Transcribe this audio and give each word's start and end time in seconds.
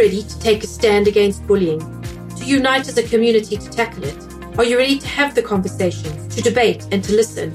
ready 0.00 0.22
to 0.22 0.40
take 0.40 0.64
a 0.64 0.66
stand 0.66 1.06
against 1.06 1.46
bullying? 1.46 1.78
To 2.38 2.44
unite 2.46 2.88
as 2.88 2.96
a 2.96 3.02
community 3.02 3.58
to 3.58 3.68
tackle 3.68 4.04
it? 4.04 4.16
Are 4.56 4.64
you 4.64 4.78
ready 4.78 4.98
to 4.98 5.06
have 5.06 5.34
the 5.34 5.42
conversations, 5.42 6.34
to 6.34 6.40
debate, 6.40 6.88
and 6.90 7.04
to 7.04 7.12
listen? 7.12 7.48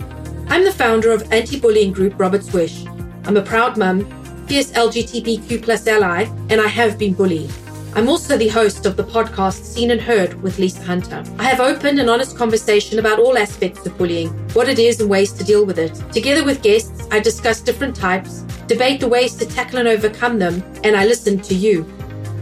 I'm 0.47 0.63
the 0.63 0.71
founder 0.71 1.09
of 1.09 1.33
anti 1.33 1.59
bullying 1.59 1.91
group 1.91 2.13
Robert's 2.19 2.53
Wish. 2.53 2.85
I'm 3.23 3.37
a 3.37 3.41
proud 3.41 3.77
mum, 3.77 4.05
fierce 4.45 4.71
LGBTQ 4.73 5.63
plus 5.63 5.87
ally, 5.87 6.25
and 6.51 6.61
I 6.61 6.67
have 6.67 6.99
been 6.99 7.15
bullied. 7.15 7.49
I'm 7.95 8.07
also 8.07 8.37
the 8.37 8.49
host 8.49 8.85
of 8.85 8.95
the 8.95 9.03
podcast 9.03 9.63
Seen 9.63 9.89
and 9.89 9.99
Heard 9.99 10.39
with 10.43 10.59
Lisa 10.59 10.83
Hunter. 10.83 11.23
I 11.39 11.45
have 11.45 11.59
open 11.59 11.97
and 11.97 12.11
honest 12.11 12.37
conversation 12.37 12.99
about 12.99 13.17
all 13.17 13.39
aspects 13.39 13.87
of 13.87 13.97
bullying, 13.97 14.29
what 14.53 14.69
it 14.69 14.77
is 14.77 15.01
and 15.01 15.09
ways 15.09 15.31
to 15.31 15.43
deal 15.43 15.65
with 15.65 15.79
it. 15.79 15.95
Together 16.11 16.43
with 16.43 16.61
guests, 16.61 17.07
I 17.09 17.21
discuss 17.21 17.59
different 17.59 17.95
types, 17.95 18.41
debate 18.67 18.99
the 18.99 19.07
ways 19.07 19.33
to 19.37 19.47
tackle 19.47 19.79
and 19.79 19.87
overcome 19.87 20.37
them, 20.37 20.61
and 20.83 20.95
I 20.95 21.05
listen 21.05 21.39
to 21.39 21.55
you. 21.55 21.91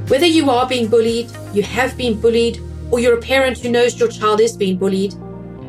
Whether 0.08 0.26
you 0.26 0.50
are 0.50 0.68
being 0.68 0.90
bullied, 0.90 1.32
you 1.54 1.64
have 1.64 1.96
been 1.96 2.20
bullied, 2.20 2.60
or 2.92 3.00
you're 3.00 3.18
a 3.18 3.22
parent 3.22 3.58
who 3.58 3.72
knows 3.72 3.98
your 3.98 4.10
child 4.10 4.42
is 4.42 4.58
being 4.58 4.78
bullied, 4.78 5.16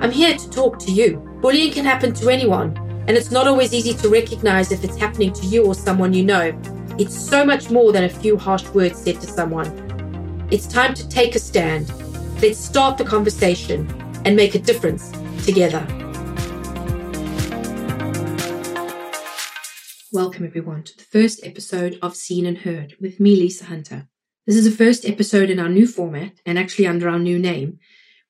I'm 0.00 0.10
here 0.10 0.36
to 0.36 0.50
talk 0.50 0.80
to 0.80 0.90
you. 0.90 1.18
Bullying 1.40 1.72
can 1.72 1.84
happen 1.84 2.12
to 2.14 2.28
anyone, 2.30 2.76
and 3.06 3.10
it's 3.10 3.30
not 3.30 3.46
always 3.46 3.72
easy 3.72 3.94
to 3.94 4.08
recognize 4.08 4.72
if 4.72 4.82
it's 4.82 4.96
happening 4.96 5.32
to 5.34 5.46
you 5.46 5.64
or 5.64 5.74
someone 5.74 6.12
you 6.12 6.24
know. 6.24 6.52
It's 6.98 7.16
so 7.16 7.44
much 7.44 7.70
more 7.70 7.92
than 7.92 8.04
a 8.04 8.08
few 8.08 8.36
harsh 8.36 8.68
words 8.70 8.98
said 8.98 9.20
to 9.20 9.26
someone. 9.28 9.68
It's 10.50 10.66
time 10.66 10.94
to 10.94 11.08
take 11.08 11.36
a 11.36 11.38
stand. 11.38 11.88
Let's 12.42 12.58
start 12.58 12.98
the 12.98 13.04
conversation 13.04 13.88
and 14.24 14.34
make 14.34 14.56
a 14.56 14.58
difference 14.58 15.12
together. 15.44 15.86
Welcome, 20.12 20.44
everyone, 20.44 20.82
to 20.82 20.96
the 20.96 21.04
first 21.04 21.46
episode 21.46 22.00
of 22.02 22.16
Seen 22.16 22.46
and 22.46 22.58
Heard 22.58 22.96
with 23.00 23.20
me, 23.20 23.36
Lisa 23.36 23.66
Hunter. 23.66 24.08
This 24.46 24.56
is 24.56 24.64
the 24.64 24.84
first 24.84 25.06
episode 25.06 25.48
in 25.48 25.58
our 25.58 25.70
new 25.70 25.86
format 25.86 26.32
and 26.44 26.58
actually 26.58 26.86
under 26.86 27.08
our 27.08 27.18
new 27.18 27.38
name. 27.38 27.78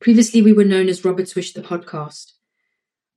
Previously, 0.00 0.40
we 0.42 0.52
were 0.52 0.64
known 0.64 0.88
as 0.88 1.04
Robert's 1.04 1.34
Wish 1.34 1.52
the 1.52 1.60
podcast. 1.60 2.34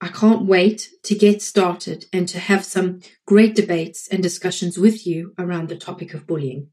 I 0.01 0.07
can't 0.07 0.47
wait 0.47 0.89
to 1.03 1.13
get 1.13 1.43
started 1.43 2.05
and 2.11 2.27
to 2.29 2.39
have 2.39 2.65
some 2.65 3.01
great 3.27 3.53
debates 3.53 4.07
and 4.07 4.23
discussions 4.23 4.79
with 4.79 5.05
you 5.05 5.35
around 5.37 5.69
the 5.69 5.77
topic 5.77 6.15
of 6.15 6.25
bullying. 6.25 6.69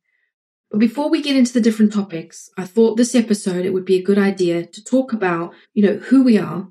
But 0.70 0.81
before 0.81 1.11
we 1.11 1.20
get 1.20 1.36
into 1.36 1.53
the 1.53 1.61
different 1.61 1.92
topics, 1.92 2.48
I 2.56 2.64
thought 2.64 2.97
this 2.97 3.14
episode 3.14 3.66
it 3.66 3.75
would 3.75 3.84
be 3.84 3.97
a 3.97 4.03
good 4.03 4.19
idea 4.19 4.64
to 4.64 4.83
talk 4.83 5.12
about, 5.12 5.53
you 5.75 5.83
know, 5.83 5.98
who 5.98 6.25
we 6.25 6.38
are, 6.38 6.69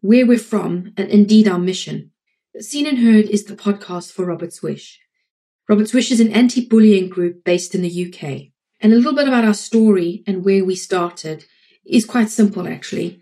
where 0.00 0.26
we're 0.26 0.36
from, 0.36 0.92
and 0.96 1.08
indeed 1.10 1.46
our 1.46 1.60
mission. 1.60 2.10
Seen 2.58 2.88
and 2.88 2.98
Heard 2.98 3.26
is 3.26 3.44
the 3.44 3.54
podcast 3.54 4.10
for 4.10 4.24
Robert's 4.24 4.64
Wish. 4.64 4.98
Robert's 5.68 5.94
Wish 5.94 6.10
is 6.10 6.18
an 6.18 6.32
anti-bullying 6.32 7.08
group 7.08 7.44
based 7.44 7.72
in 7.72 7.82
the 7.82 8.06
UK. 8.12 8.52
And 8.86 8.92
a 8.92 8.98
little 8.98 9.16
bit 9.16 9.26
about 9.26 9.44
our 9.44 9.52
story 9.52 10.22
and 10.28 10.44
where 10.44 10.64
we 10.64 10.76
started 10.76 11.44
is 11.84 12.04
quite 12.04 12.30
simple 12.30 12.68
actually. 12.68 13.20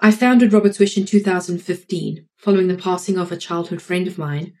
I 0.00 0.10
founded 0.10 0.54
Robert's 0.54 0.78
Wish 0.78 0.96
in 0.96 1.04
2015, 1.04 2.26
following 2.38 2.68
the 2.68 2.78
passing 2.78 3.18
of 3.18 3.30
a 3.30 3.36
childhood 3.36 3.82
friend 3.82 4.08
of 4.08 4.16
mine. 4.16 4.54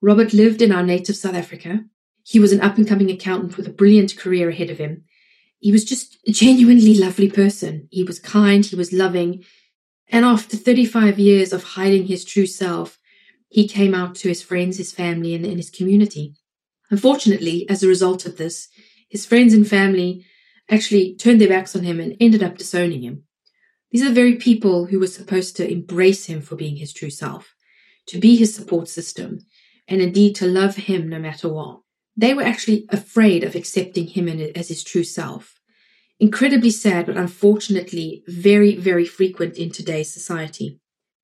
Robert 0.00 0.32
lived 0.32 0.62
in 0.62 0.72
our 0.72 0.82
native 0.82 1.16
South 1.16 1.34
Africa. 1.34 1.84
He 2.24 2.40
was 2.40 2.52
an 2.52 2.62
up 2.62 2.78
and 2.78 2.88
coming 2.88 3.10
accountant 3.10 3.58
with 3.58 3.66
a 3.66 3.70
brilliant 3.70 4.16
career 4.16 4.48
ahead 4.48 4.70
of 4.70 4.78
him. 4.78 5.04
He 5.58 5.70
was 5.70 5.84
just 5.84 6.16
a 6.26 6.32
genuinely 6.32 6.94
lovely 6.94 7.30
person. 7.30 7.88
He 7.90 8.02
was 8.02 8.18
kind, 8.18 8.64
he 8.64 8.76
was 8.76 8.94
loving. 8.94 9.44
And 10.08 10.24
after 10.24 10.56
35 10.56 11.18
years 11.18 11.52
of 11.52 11.64
hiding 11.64 12.06
his 12.06 12.24
true 12.24 12.46
self, 12.46 12.98
he 13.50 13.68
came 13.68 13.94
out 13.94 14.14
to 14.14 14.28
his 14.28 14.42
friends, 14.42 14.78
his 14.78 14.90
family, 14.90 15.34
and, 15.34 15.44
and 15.44 15.58
his 15.58 15.68
community. 15.68 16.34
Unfortunately, 16.88 17.68
as 17.68 17.82
a 17.82 17.88
result 17.88 18.24
of 18.24 18.38
this, 18.38 18.68
his 19.12 19.26
friends 19.26 19.52
and 19.52 19.68
family 19.68 20.24
actually 20.70 21.14
turned 21.14 21.38
their 21.38 21.48
backs 21.50 21.76
on 21.76 21.82
him 21.82 22.00
and 22.00 22.16
ended 22.18 22.42
up 22.42 22.56
disowning 22.56 23.02
him. 23.02 23.24
These 23.90 24.00
are 24.02 24.08
the 24.08 24.14
very 24.14 24.36
people 24.36 24.86
who 24.86 24.98
were 24.98 25.06
supposed 25.06 25.54
to 25.56 25.70
embrace 25.70 26.24
him 26.24 26.40
for 26.40 26.56
being 26.56 26.76
his 26.76 26.94
true 26.94 27.10
self, 27.10 27.54
to 28.06 28.18
be 28.18 28.36
his 28.36 28.54
support 28.54 28.88
system, 28.88 29.40
and 29.86 30.00
indeed 30.00 30.34
to 30.36 30.46
love 30.46 30.76
him 30.76 31.10
no 31.10 31.18
matter 31.18 31.52
what. 31.52 31.80
They 32.16 32.32
were 32.32 32.42
actually 32.42 32.86
afraid 32.88 33.44
of 33.44 33.54
accepting 33.54 34.06
him 34.06 34.28
as 34.28 34.68
his 34.68 34.82
true 34.82 35.04
self. 35.04 35.60
Incredibly 36.18 36.70
sad, 36.70 37.04
but 37.04 37.18
unfortunately 37.18 38.24
very, 38.26 38.76
very 38.76 39.04
frequent 39.04 39.58
in 39.58 39.70
today's 39.70 40.10
society. 40.10 40.80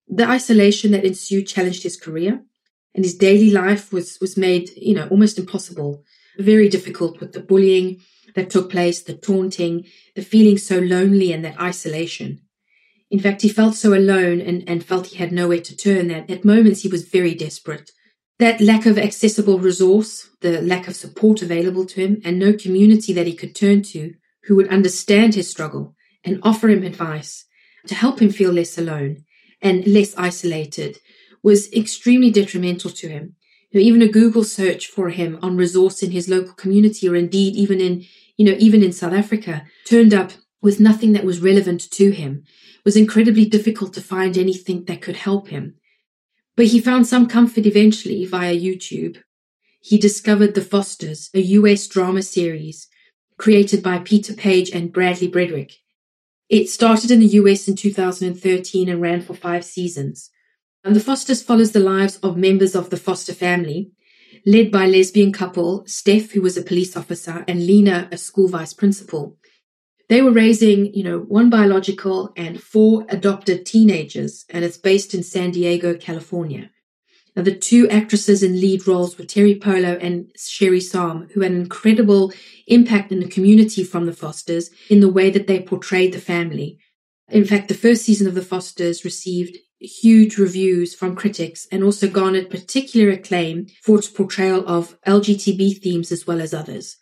The 0.08 0.28
isolation 0.28 0.90
that 0.90 1.06
ensued 1.06 1.46
challenged 1.46 1.84
his 1.84 1.96
career, 1.96 2.42
and 2.94 3.02
his 3.02 3.16
daily 3.16 3.50
life 3.50 3.94
was, 3.94 4.18
was 4.20 4.36
made, 4.36 4.68
you 4.76 4.94
know, 4.94 5.08
almost 5.08 5.38
impossible, 5.38 6.04
very 6.38 6.68
difficult 6.68 7.20
with 7.20 7.32
the 7.32 7.40
bullying 7.40 8.00
that 8.34 8.50
took 8.50 8.70
place, 8.70 9.02
the 9.02 9.14
taunting, 9.14 9.86
the 10.14 10.22
feeling 10.22 10.58
so 10.58 10.78
lonely 10.78 11.32
and 11.32 11.44
that 11.44 11.60
isolation. 11.60 12.40
In 13.10 13.18
fact, 13.18 13.42
he 13.42 13.48
felt 13.48 13.74
so 13.74 13.94
alone 13.94 14.40
and, 14.40 14.68
and 14.68 14.84
felt 14.84 15.08
he 15.08 15.16
had 15.16 15.32
nowhere 15.32 15.60
to 15.60 15.76
turn 15.76 16.08
that 16.08 16.30
at 16.30 16.44
moments 16.44 16.82
he 16.82 16.88
was 16.88 17.08
very 17.08 17.34
desperate. 17.34 17.90
That 18.38 18.60
lack 18.60 18.86
of 18.86 18.98
accessible 18.98 19.58
resource, 19.58 20.28
the 20.40 20.60
lack 20.62 20.86
of 20.86 20.94
support 20.94 21.42
available 21.42 21.86
to 21.86 22.00
him, 22.00 22.20
and 22.24 22.38
no 22.38 22.52
community 22.52 23.12
that 23.14 23.26
he 23.26 23.34
could 23.34 23.54
turn 23.54 23.82
to 23.84 24.14
who 24.44 24.56
would 24.56 24.68
understand 24.68 25.34
his 25.34 25.50
struggle 25.50 25.96
and 26.24 26.38
offer 26.42 26.68
him 26.68 26.84
advice 26.84 27.44
to 27.86 27.94
help 27.94 28.20
him 28.20 28.30
feel 28.30 28.52
less 28.52 28.78
alone 28.78 29.24
and 29.60 29.86
less 29.86 30.14
isolated 30.16 30.98
was 31.42 31.72
extremely 31.72 32.30
detrimental 32.30 32.90
to 32.90 33.08
him. 33.08 33.36
You 33.70 33.80
know, 33.80 33.86
even 33.86 34.02
a 34.02 34.08
Google 34.08 34.44
search 34.44 34.86
for 34.86 35.10
him 35.10 35.38
on 35.42 35.56
resource 35.56 36.02
in 36.02 36.10
his 36.10 36.28
local 36.28 36.54
community 36.54 37.08
or 37.08 37.16
indeed 37.16 37.54
even 37.54 37.80
in, 37.80 38.04
you 38.36 38.46
know, 38.46 38.56
even 38.58 38.82
in 38.82 38.92
South 38.92 39.12
Africa 39.12 39.64
turned 39.86 40.14
up 40.14 40.32
with 40.62 40.80
nothing 40.80 41.12
that 41.12 41.24
was 41.24 41.40
relevant 41.40 41.90
to 41.90 42.10
him 42.10 42.44
It 42.78 42.84
was 42.84 42.96
incredibly 42.96 43.44
difficult 43.44 43.92
to 43.94 44.00
find 44.00 44.36
anything 44.36 44.84
that 44.84 45.02
could 45.02 45.16
help 45.16 45.48
him. 45.48 45.74
But 46.56 46.66
he 46.66 46.80
found 46.80 47.06
some 47.06 47.26
comfort 47.28 47.66
eventually 47.66 48.24
via 48.24 48.56
YouTube. 48.56 49.18
He 49.80 49.98
discovered 49.98 50.54
The 50.54 50.62
Fosters, 50.62 51.30
a 51.34 51.40
US 51.40 51.86
drama 51.86 52.22
series 52.22 52.88
created 53.36 53.82
by 53.82 53.98
Peter 53.98 54.34
Paige 54.34 54.70
and 54.70 54.92
Bradley 54.92 55.30
Bredeweg. 55.30 55.72
It 56.48 56.68
started 56.68 57.10
in 57.10 57.20
the 57.20 57.34
US 57.42 57.68
in 57.68 57.76
2013 57.76 58.88
and 58.88 59.00
ran 59.00 59.20
for 59.20 59.34
five 59.34 59.64
seasons. 59.64 60.30
And 60.84 60.94
The 60.94 61.00
Fosters 61.00 61.42
follows 61.42 61.72
the 61.72 61.80
lives 61.80 62.16
of 62.18 62.36
members 62.36 62.74
of 62.74 62.90
the 62.90 62.96
foster 62.96 63.34
family, 63.34 63.90
led 64.46 64.70
by 64.70 64.86
lesbian 64.86 65.32
couple 65.32 65.84
Steph, 65.86 66.30
who 66.30 66.40
was 66.40 66.56
a 66.56 66.62
police 66.62 66.96
officer, 66.96 67.44
and 67.48 67.66
Lena, 67.66 68.08
a 68.12 68.16
school 68.16 68.48
vice 68.48 68.72
principal. 68.72 69.36
They 70.08 70.22
were 70.22 70.30
raising, 70.30 70.94
you 70.94 71.04
know, 71.04 71.18
one 71.18 71.50
biological 71.50 72.32
and 72.36 72.62
four 72.62 73.04
adopted 73.10 73.66
teenagers, 73.66 74.46
and 74.48 74.64
it's 74.64 74.78
based 74.78 75.12
in 75.12 75.22
San 75.22 75.50
Diego, 75.50 75.94
California. 75.94 76.70
Now, 77.36 77.42
the 77.42 77.54
two 77.54 77.88
actresses 77.90 78.42
in 78.42 78.60
lead 78.60 78.88
roles 78.88 79.18
were 79.18 79.24
Teri 79.24 79.60
Polo 79.60 79.98
and 80.00 80.32
Sherri 80.36 80.80
Saum, 80.80 81.28
who 81.32 81.42
had 81.42 81.52
an 81.52 81.60
incredible 81.60 82.32
impact 82.66 83.12
in 83.12 83.20
the 83.20 83.28
community 83.28 83.84
from 83.84 84.06
the 84.06 84.12
Fosters 84.12 84.70
in 84.88 85.00
the 85.00 85.12
way 85.12 85.30
that 85.30 85.46
they 85.46 85.60
portrayed 85.60 86.12
the 86.12 86.20
family. 86.20 86.78
In 87.28 87.44
fact, 87.44 87.68
the 87.68 87.74
first 87.74 88.02
season 88.02 88.26
of 88.26 88.34
the 88.34 88.42
Fosters 88.42 89.04
received 89.04 89.58
huge 89.80 90.38
reviews 90.38 90.94
from 90.94 91.14
critics 91.14 91.66
and 91.70 91.84
also 91.84 92.08
garnered 92.08 92.50
particular 92.50 93.10
acclaim 93.10 93.66
for 93.82 93.98
its 93.98 94.08
portrayal 94.08 94.66
of 94.66 95.00
LGBT 95.02 95.80
themes 95.80 96.10
as 96.10 96.26
well 96.26 96.40
as 96.40 96.52
others. 96.52 96.96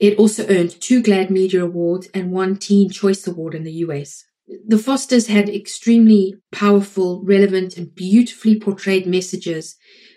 It 0.00 0.18
also 0.18 0.46
earned 0.48 0.80
two 0.80 1.02
GLAAD 1.02 1.30
Media 1.30 1.64
Awards 1.64 2.08
and 2.14 2.32
one 2.32 2.56
Teen 2.56 2.90
Choice 2.90 3.26
Award 3.26 3.54
in 3.54 3.64
the 3.64 3.72
US. 3.86 4.24
The 4.66 4.78
Fosters 4.78 5.28
had 5.28 5.48
extremely 5.48 6.34
powerful, 6.52 7.22
relevant, 7.24 7.76
and 7.76 7.94
beautifully 7.94 8.60
portrayed 8.60 9.06
messages 9.06 9.76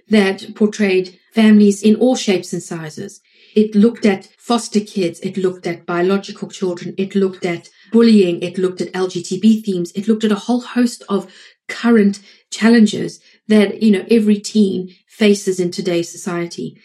that 0.10 0.56
portrayed 0.56 1.18
families 1.34 1.84
in 1.84 1.96
all 1.96 2.16
shapes 2.16 2.54
and 2.54 2.62
sizes. 2.62 3.22
It 3.56 3.76
looked 3.76 4.06
at 4.06 4.30
foster 4.38 4.80
kids, 4.80 5.20
it 5.22 5.38
looked 5.38 5.66
at 5.66 5.86
biological 5.86 6.50
children, 6.50 6.94
it 6.98 7.16
looked 7.16 7.46
at 7.46 7.70
bullying, 7.92 8.42
it 8.42 8.58
looked 8.58 8.82
at 8.82 8.92
LGBT 8.94 9.64
themes, 9.64 9.92
it 9.94 10.08
looked 10.08 10.24
at 10.24 10.32
a 10.32 10.36
whole 10.46 10.62
host 10.62 11.04
of 11.10 11.32
current 11.68 12.20
challenges 12.52 13.20
that, 13.48 13.82
you 13.82 13.92
know, 13.92 14.06
every 14.10 14.40
teen 14.40 14.96
faces 15.08 15.60
in 15.60 15.72
today's 15.72 16.12
society. 16.12 16.80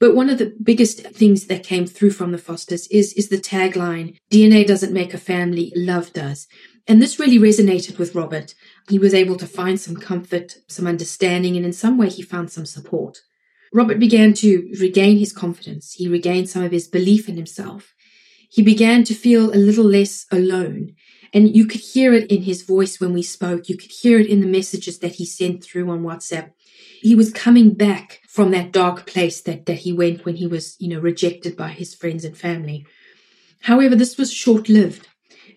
But 0.00 0.14
one 0.14 0.28
of 0.28 0.38
the 0.38 0.54
biggest 0.62 1.00
things 1.00 1.46
that 1.46 1.64
came 1.64 1.86
through 1.86 2.10
from 2.10 2.32
the 2.32 2.38
Fosters 2.38 2.86
is, 2.88 3.12
is 3.14 3.28
the 3.28 3.38
tagline, 3.38 4.18
DNA 4.30 4.66
doesn't 4.66 4.92
make 4.92 5.14
a 5.14 5.18
family, 5.18 5.72
love 5.74 6.12
does. 6.12 6.46
And 6.86 7.00
this 7.00 7.18
really 7.18 7.38
resonated 7.38 7.98
with 7.98 8.14
Robert. 8.14 8.54
He 8.88 8.98
was 8.98 9.14
able 9.14 9.36
to 9.36 9.46
find 9.46 9.80
some 9.80 9.96
comfort, 9.96 10.56
some 10.68 10.86
understanding, 10.86 11.56
and 11.56 11.64
in 11.64 11.72
some 11.72 11.96
way 11.96 12.10
he 12.10 12.22
found 12.22 12.50
some 12.50 12.66
support. 12.66 13.20
Robert 13.72 13.98
began 13.98 14.34
to 14.34 14.70
regain 14.78 15.16
his 15.16 15.32
confidence. 15.32 15.94
He 15.94 16.06
regained 16.06 16.48
some 16.48 16.62
of 16.62 16.72
his 16.72 16.86
belief 16.86 17.28
in 17.28 17.36
himself. 17.36 17.94
He 18.50 18.62
began 18.62 19.02
to 19.04 19.14
feel 19.14 19.50
a 19.50 19.56
little 19.56 19.84
less 19.84 20.26
alone. 20.30 20.94
And 21.34 21.54
you 21.54 21.66
could 21.66 21.80
hear 21.80 22.14
it 22.14 22.30
in 22.30 22.42
his 22.42 22.62
voice 22.62 23.00
when 23.00 23.12
we 23.12 23.22
spoke. 23.22 23.68
You 23.68 23.76
could 23.76 23.90
hear 23.90 24.18
it 24.18 24.28
in 24.28 24.40
the 24.40 24.46
messages 24.46 25.00
that 25.00 25.16
he 25.16 25.26
sent 25.26 25.62
through 25.62 25.90
on 25.90 26.02
WhatsApp 26.02 26.52
he 27.04 27.14
was 27.14 27.30
coming 27.30 27.74
back 27.74 28.22
from 28.26 28.50
that 28.52 28.72
dark 28.72 29.06
place 29.06 29.42
that, 29.42 29.66
that 29.66 29.80
he 29.80 29.92
went 29.92 30.24
when 30.24 30.36
he 30.36 30.46
was, 30.46 30.74
you 30.78 30.88
know, 30.88 30.98
rejected 30.98 31.54
by 31.54 31.68
his 31.68 31.94
friends 31.94 32.24
and 32.24 32.34
family. 32.34 32.86
However, 33.60 33.94
this 33.94 34.16
was 34.16 34.32
short 34.32 34.70
lived. 34.70 35.06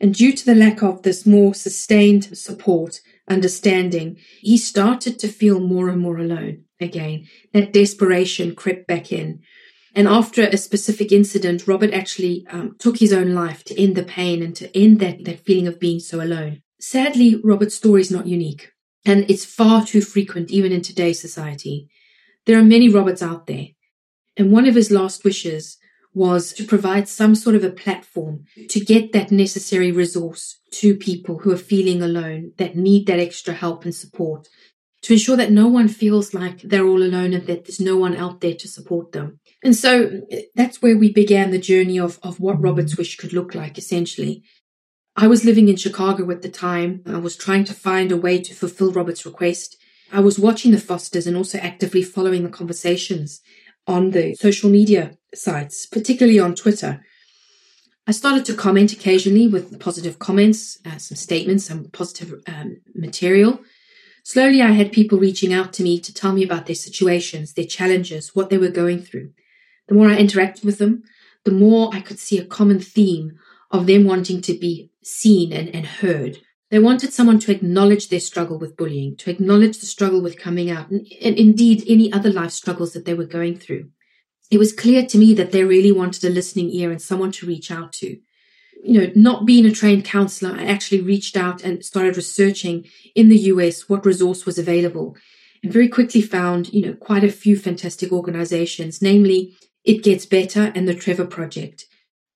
And 0.01 0.13
due 0.13 0.33
to 0.33 0.45
the 0.45 0.55
lack 0.55 0.83
of 0.83 1.03
this 1.03 1.25
more 1.25 1.53
sustained 1.53 2.37
support, 2.37 2.99
understanding, 3.29 4.17
he 4.41 4.57
started 4.57 5.19
to 5.19 5.29
feel 5.29 5.61
more 5.61 5.87
and 5.87 6.01
more 6.01 6.17
alone 6.17 6.65
again. 6.81 7.27
That 7.53 7.71
desperation 7.71 8.53
crept 8.53 8.85
back 8.85 9.13
in. 9.13 9.39
And 9.97 10.07
after 10.07 10.43
a 10.43 10.57
specific 10.57 11.11
incident, 11.11 11.67
Robert 11.67 11.91
actually 11.91 12.45
um, 12.51 12.75
took 12.77 12.99
his 12.99 13.11
own 13.11 13.33
life 13.33 13.63
to 13.63 13.81
end 13.81 13.95
the 13.95 14.03
pain 14.03 14.43
and 14.43 14.55
to 14.55 14.77
end 14.77 14.99
that, 14.99 15.25
that 15.25 15.43
feeling 15.43 15.65
of 15.65 15.79
being 15.79 15.99
so 15.99 16.21
alone. 16.21 16.61
Sadly, 16.79 17.41
Robert's 17.43 17.73
story 17.73 18.01
is 18.01 18.11
not 18.11 18.27
unique, 18.27 18.73
and 19.07 19.25
it's 19.27 19.43
far 19.43 19.83
too 19.83 20.01
frequent 20.01 20.51
even 20.51 20.71
in 20.71 20.83
today's 20.83 21.19
society. 21.19 21.89
There 22.45 22.59
are 22.59 22.63
many 22.63 22.89
Roberts 22.89 23.23
out 23.23 23.47
there, 23.47 23.69
and 24.37 24.51
one 24.51 24.67
of 24.67 24.75
his 24.75 24.91
last 24.91 25.23
wishes 25.23 25.79
was 26.13 26.53
to 26.53 26.63
provide 26.63 27.07
some 27.07 27.33
sort 27.33 27.55
of 27.55 27.63
a 27.63 27.71
platform 27.71 28.43
to 28.69 28.79
get 28.79 29.13
that 29.13 29.31
necessary 29.31 29.91
resource 29.91 30.59
to 30.73 30.95
people 30.95 31.39
who 31.39 31.51
are 31.51 31.57
feeling 31.57 32.03
alone, 32.03 32.51
that 32.57 32.75
need 32.75 33.07
that 33.07 33.19
extra 33.19 33.55
help 33.55 33.83
and 33.83 33.95
support, 33.95 34.47
to 35.01 35.13
ensure 35.13 35.37
that 35.37 35.51
no 35.51 35.67
one 35.67 35.87
feels 35.87 36.35
like 36.35 36.61
they're 36.61 36.85
all 36.85 37.01
alone 37.01 37.33
and 37.33 37.47
that 37.47 37.65
there's 37.65 37.81
no 37.81 37.97
one 37.97 38.15
out 38.15 38.41
there 38.41 38.53
to 38.53 38.67
support 38.67 39.11
them. 39.11 39.39
And 39.67 39.75
so 39.75 40.21
that's 40.55 40.81
where 40.81 40.97
we 40.97 41.11
began 41.11 41.51
the 41.51 41.59
journey 41.59 41.99
of, 41.99 42.19
of 42.23 42.39
what 42.39 42.61
Robert's 42.61 42.97
Wish 42.97 43.17
could 43.17 43.33
look 43.33 43.53
like, 43.53 43.77
essentially. 43.77 44.41
I 45.17 45.27
was 45.27 45.43
living 45.43 45.67
in 45.67 45.75
Chicago 45.75 46.31
at 46.31 46.41
the 46.41 46.47
time. 46.47 47.01
I 47.05 47.17
was 47.17 47.35
trying 47.35 47.65
to 47.65 47.73
find 47.73 48.09
a 48.09 48.15
way 48.15 48.41
to 48.41 48.55
fulfill 48.55 48.93
Robert's 48.93 49.25
request. 49.25 49.75
I 50.09 50.21
was 50.21 50.39
watching 50.39 50.71
the 50.71 50.79
Fosters 50.79 51.27
and 51.27 51.35
also 51.35 51.57
actively 51.57 52.01
following 52.01 52.43
the 52.43 52.49
conversations 52.49 53.41
on 53.85 54.11
the 54.11 54.35
social 54.35 54.69
media 54.69 55.17
sites, 55.35 55.85
particularly 55.85 56.39
on 56.39 56.55
Twitter. 56.55 57.03
I 58.07 58.13
started 58.13 58.45
to 58.45 58.53
comment 58.53 58.93
occasionally 58.93 59.49
with 59.49 59.81
positive 59.81 60.17
comments, 60.17 60.79
uh, 60.85 60.97
some 60.97 61.17
statements, 61.17 61.65
some 61.65 61.89
positive 61.91 62.41
um, 62.47 62.77
material. 62.95 63.59
Slowly, 64.23 64.61
I 64.61 64.71
had 64.71 64.93
people 64.93 65.19
reaching 65.19 65.51
out 65.51 65.73
to 65.73 65.83
me 65.83 65.99
to 65.99 66.13
tell 66.13 66.31
me 66.31 66.45
about 66.45 66.67
their 66.67 66.75
situations, 66.75 67.51
their 67.51 67.65
challenges, 67.65 68.33
what 68.33 68.49
they 68.49 68.57
were 68.57 68.69
going 68.69 69.01
through. 69.01 69.33
The 69.87 69.95
more 69.95 70.07
I 70.07 70.17
interacted 70.17 70.65
with 70.65 70.77
them, 70.77 71.03
the 71.45 71.51
more 71.51 71.89
I 71.93 72.01
could 72.01 72.19
see 72.19 72.37
a 72.37 72.45
common 72.45 72.79
theme 72.79 73.39
of 73.71 73.87
them 73.87 74.05
wanting 74.05 74.41
to 74.41 74.53
be 74.53 74.91
seen 75.03 75.53
and, 75.53 75.73
and 75.73 75.85
heard. 75.85 76.39
They 76.69 76.79
wanted 76.79 77.13
someone 77.13 77.39
to 77.39 77.51
acknowledge 77.51 78.09
their 78.09 78.19
struggle 78.19 78.59
with 78.59 78.75
bullying, 78.75 79.15
to 79.17 79.29
acknowledge 79.29 79.79
the 79.79 79.85
struggle 79.85 80.21
with 80.21 80.37
coming 80.37 80.69
out, 80.69 80.89
and, 80.89 81.07
and 81.21 81.37
indeed 81.37 81.83
any 81.87 82.11
other 82.11 82.29
life 82.29 82.51
struggles 82.51 82.91
that 82.93 83.05
they 83.05 83.13
were 83.13 83.25
going 83.25 83.57
through. 83.57 83.89
It 84.51 84.57
was 84.57 84.73
clear 84.73 85.05
to 85.05 85.17
me 85.17 85.33
that 85.35 85.51
they 85.51 85.63
really 85.63 85.91
wanted 85.91 86.23
a 86.25 86.29
listening 86.29 86.69
ear 86.71 86.91
and 86.91 87.01
someone 87.01 87.31
to 87.33 87.45
reach 87.45 87.71
out 87.71 87.93
to. 87.93 88.17
You 88.83 89.01
know, 89.01 89.11
not 89.15 89.45
being 89.45 89.65
a 89.65 89.71
trained 89.71 90.05
counselor, 90.05 90.57
I 90.57 90.65
actually 90.65 91.01
reached 91.01 91.35
out 91.37 91.63
and 91.63 91.83
started 91.83 92.15
researching 92.15 92.85
in 93.15 93.29
the 93.29 93.39
US 93.51 93.89
what 93.89 94.05
resource 94.05 94.45
was 94.45 94.57
available 94.57 95.15
and 95.63 95.73
very 95.73 95.87
quickly 95.87 96.21
found, 96.21 96.73
you 96.73 96.85
know, 96.85 96.93
quite 96.93 97.23
a 97.23 97.31
few 97.31 97.57
fantastic 97.57 98.11
organizations, 98.11 99.01
namely 99.01 99.55
It 99.87 100.03
Gets 100.03 100.25
Better 100.25 100.73
and 100.75 100.85
the 100.85 100.93
Trevor 100.93 101.25
Project. 101.25 101.85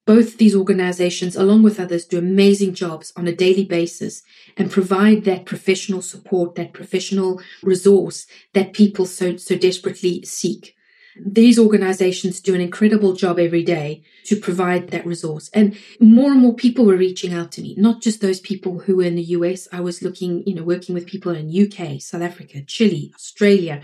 Both 0.07 0.37
these 0.37 0.55
organizations, 0.55 1.35
along 1.35 1.63
with 1.63 1.81
others, 1.81 2.05
do 2.05 2.17
amazing 2.17 2.73
jobs 2.73 3.11
on 3.17 3.27
a 3.27 3.35
daily 3.35 3.65
basis 3.65 4.23
and 4.55 4.71
provide 4.71 5.25
that 5.25 5.45
professional 5.45 6.01
support, 6.01 6.55
that 6.55 6.71
professional 6.71 7.41
resource 7.61 8.25
that 8.53 8.71
people 8.71 9.05
so, 9.05 9.35
so 9.35 9.57
desperately 9.57 10.23
seek. 10.23 10.75
These 11.19 11.59
organizations 11.59 12.39
do 12.39 12.55
an 12.55 12.61
incredible 12.61 13.13
job 13.13 13.37
every 13.37 13.63
day 13.63 14.01
to 14.27 14.37
provide 14.37 14.87
that 14.91 15.05
resource. 15.05 15.49
And 15.53 15.77
more 15.99 16.31
and 16.31 16.39
more 16.39 16.55
people 16.55 16.85
were 16.85 16.95
reaching 16.95 17.33
out 17.33 17.51
to 17.53 17.61
me, 17.61 17.75
not 17.77 18.01
just 18.01 18.21
those 18.21 18.39
people 18.39 18.79
who 18.79 18.95
were 18.95 19.03
in 19.03 19.15
the 19.15 19.35
US. 19.35 19.67
I 19.73 19.81
was 19.81 20.01
looking, 20.01 20.47
you 20.47 20.55
know, 20.55 20.63
working 20.63 20.95
with 20.95 21.05
people 21.05 21.35
in 21.35 21.49
UK, 21.49 22.01
South 22.01 22.21
Africa, 22.21 22.61
Chile, 22.65 23.11
Australia, 23.13 23.81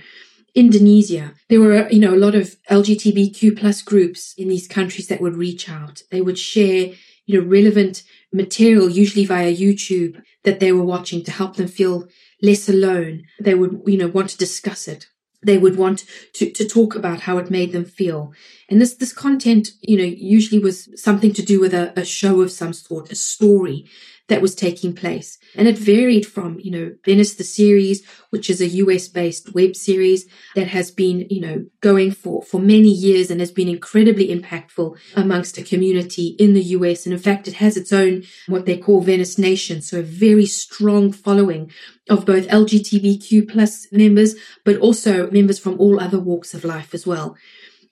Indonesia. 0.58 1.36
There 1.50 1.62
were, 1.62 1.88
you 1.90 2.00
know, 2.00 2.16
a 2.16 2.24
lot 2.26 2.34
of 2.34 2.56
LGBTQ 2.70 3.60
plus 3.60 3.84
groups 3.84 4.34
in 4.38 4.48
these 4.50 4.68
countries 4.68 5.08
that 5.08 5.22
would 5.22 5.38
reach 5.38 5.70
out. 5.70 6.02
They 6.10 6.22
would 6.22 6.40
share, 6.40 6.94
you 7.28 7.40
know, 7.40 7.48
relevant 7.48 8.02
material, 8.34 8.90
usually 8.90 9.26
via 9.26 9.56
YouTube 9.56 10.20
that 10.44 10.60
they 10.60 10.72
were 10.72 10.84
watching 10.84 11.24
to 11.26 11.32
help 11.32 11.58
them 11.58 11.68
feel 11.68 12.08
less 12.42 12.68
alone. 12.68 13.24
They 13.40 13.54
would, 13.54 13.84
you 13.86 14.00
know, 14.00 14.08
want 14.08 14.32
to 14.32 14.38
discuss 14.38 14.88
it 14.88 15.06
they 15.44 15.58
would 15.58 15.78
want 15.78 16.04
to, 16.34 16.52
to 16.52 16.68
talk 16.68 16.96
about 16.96 17.22
how 17.22 17.38
it 17.38 17.52
made 17.52 17.72
them 17.72 17.86
feel. 17.86 18.34
And 18.70 18.82
this, 18.82 18.96
this 18.96 19.14
content, 19.14 19.70
you 19.82 19.98
know, 19.98 20.04
usually 20.04 20.60
was 20.60 20.90
something 21.02 21.32
to 21.34 21.44
do 21.44 21.60
with 21.60 21.74
a, 21.74 21.94
a 21.96 22.04
show 22.04 22.42
of 22.42 22.52
some 22.52 22.74
sort, 22.74 23.12
a 23.12 23.16
story 23.16 23.86
that 24.28 24.42
was 24.42 24.56
taking 24.56 24.94
place. 24.94 25.38
And 25.56 25.68
it 25.68 25.78
varied 25.78 26.26
from, 26.26 26.60
you 26.60 26.72
know, 26.72 26.96
Venice 27.06 27.36
the 27.36 27.44
series, 27.44 28.06
which 28.30 28.50
is 28.50 28.62
a 28.62 28.68
US 28.68 29.08
based 29.08 29.54
web 29.54 29.76
series 29.76 30.26
that 30.56 30.68
has 30.68 30.92
been, 30.92 31.28
you 31.30 31.42
know, 31.42 31.66
going 31.82 32.12
for, 32.12 32.44
for 32.44 32.60
many 32.60 32.90
years 32.90 33.32
and 33.32 33.40
has 33.40 33.52
been 33.52 33.70
incredibly 33.70 34.28
impactful 34.28 34.98
amongst 35.16 35.58
a 35.58 35.64
community 35.64 36.36
in 36.40 36.54
the 36.54 36.64
US. 36.64 37.06
And 37.06 37.14
in 37.14 37.20
fact, 37.20 37.48
it 37.48 37.56
has 37.56 37.78
its 37.78 37.94
own, 37.94 38.24
what 38.48 38.66
they 38.66 38.78
call 38.78 39.02
Venice 39.02 39.38
Nation. 39.38 39.82
So 39.82 40.00
a 40.00 40.04
very 40.04 40.46
strong 40.46 41.12
following 41.12 41.72
of 42.10 42.26
both 42.26 42.48
LGBTQ 42.48 43.50
plus 43.50 43.88
members, 43.92 44.36
but 44.64 44.78
also 44.78 45.30
members 45.32 45.60
from 45.60 45.80
all 45.80 46.00
other 46.00 46.20
walks 46.20 46.54
of 46.54 46.66
life 46.66 46.94
as 46.94 47.08
well. 47.08 47.38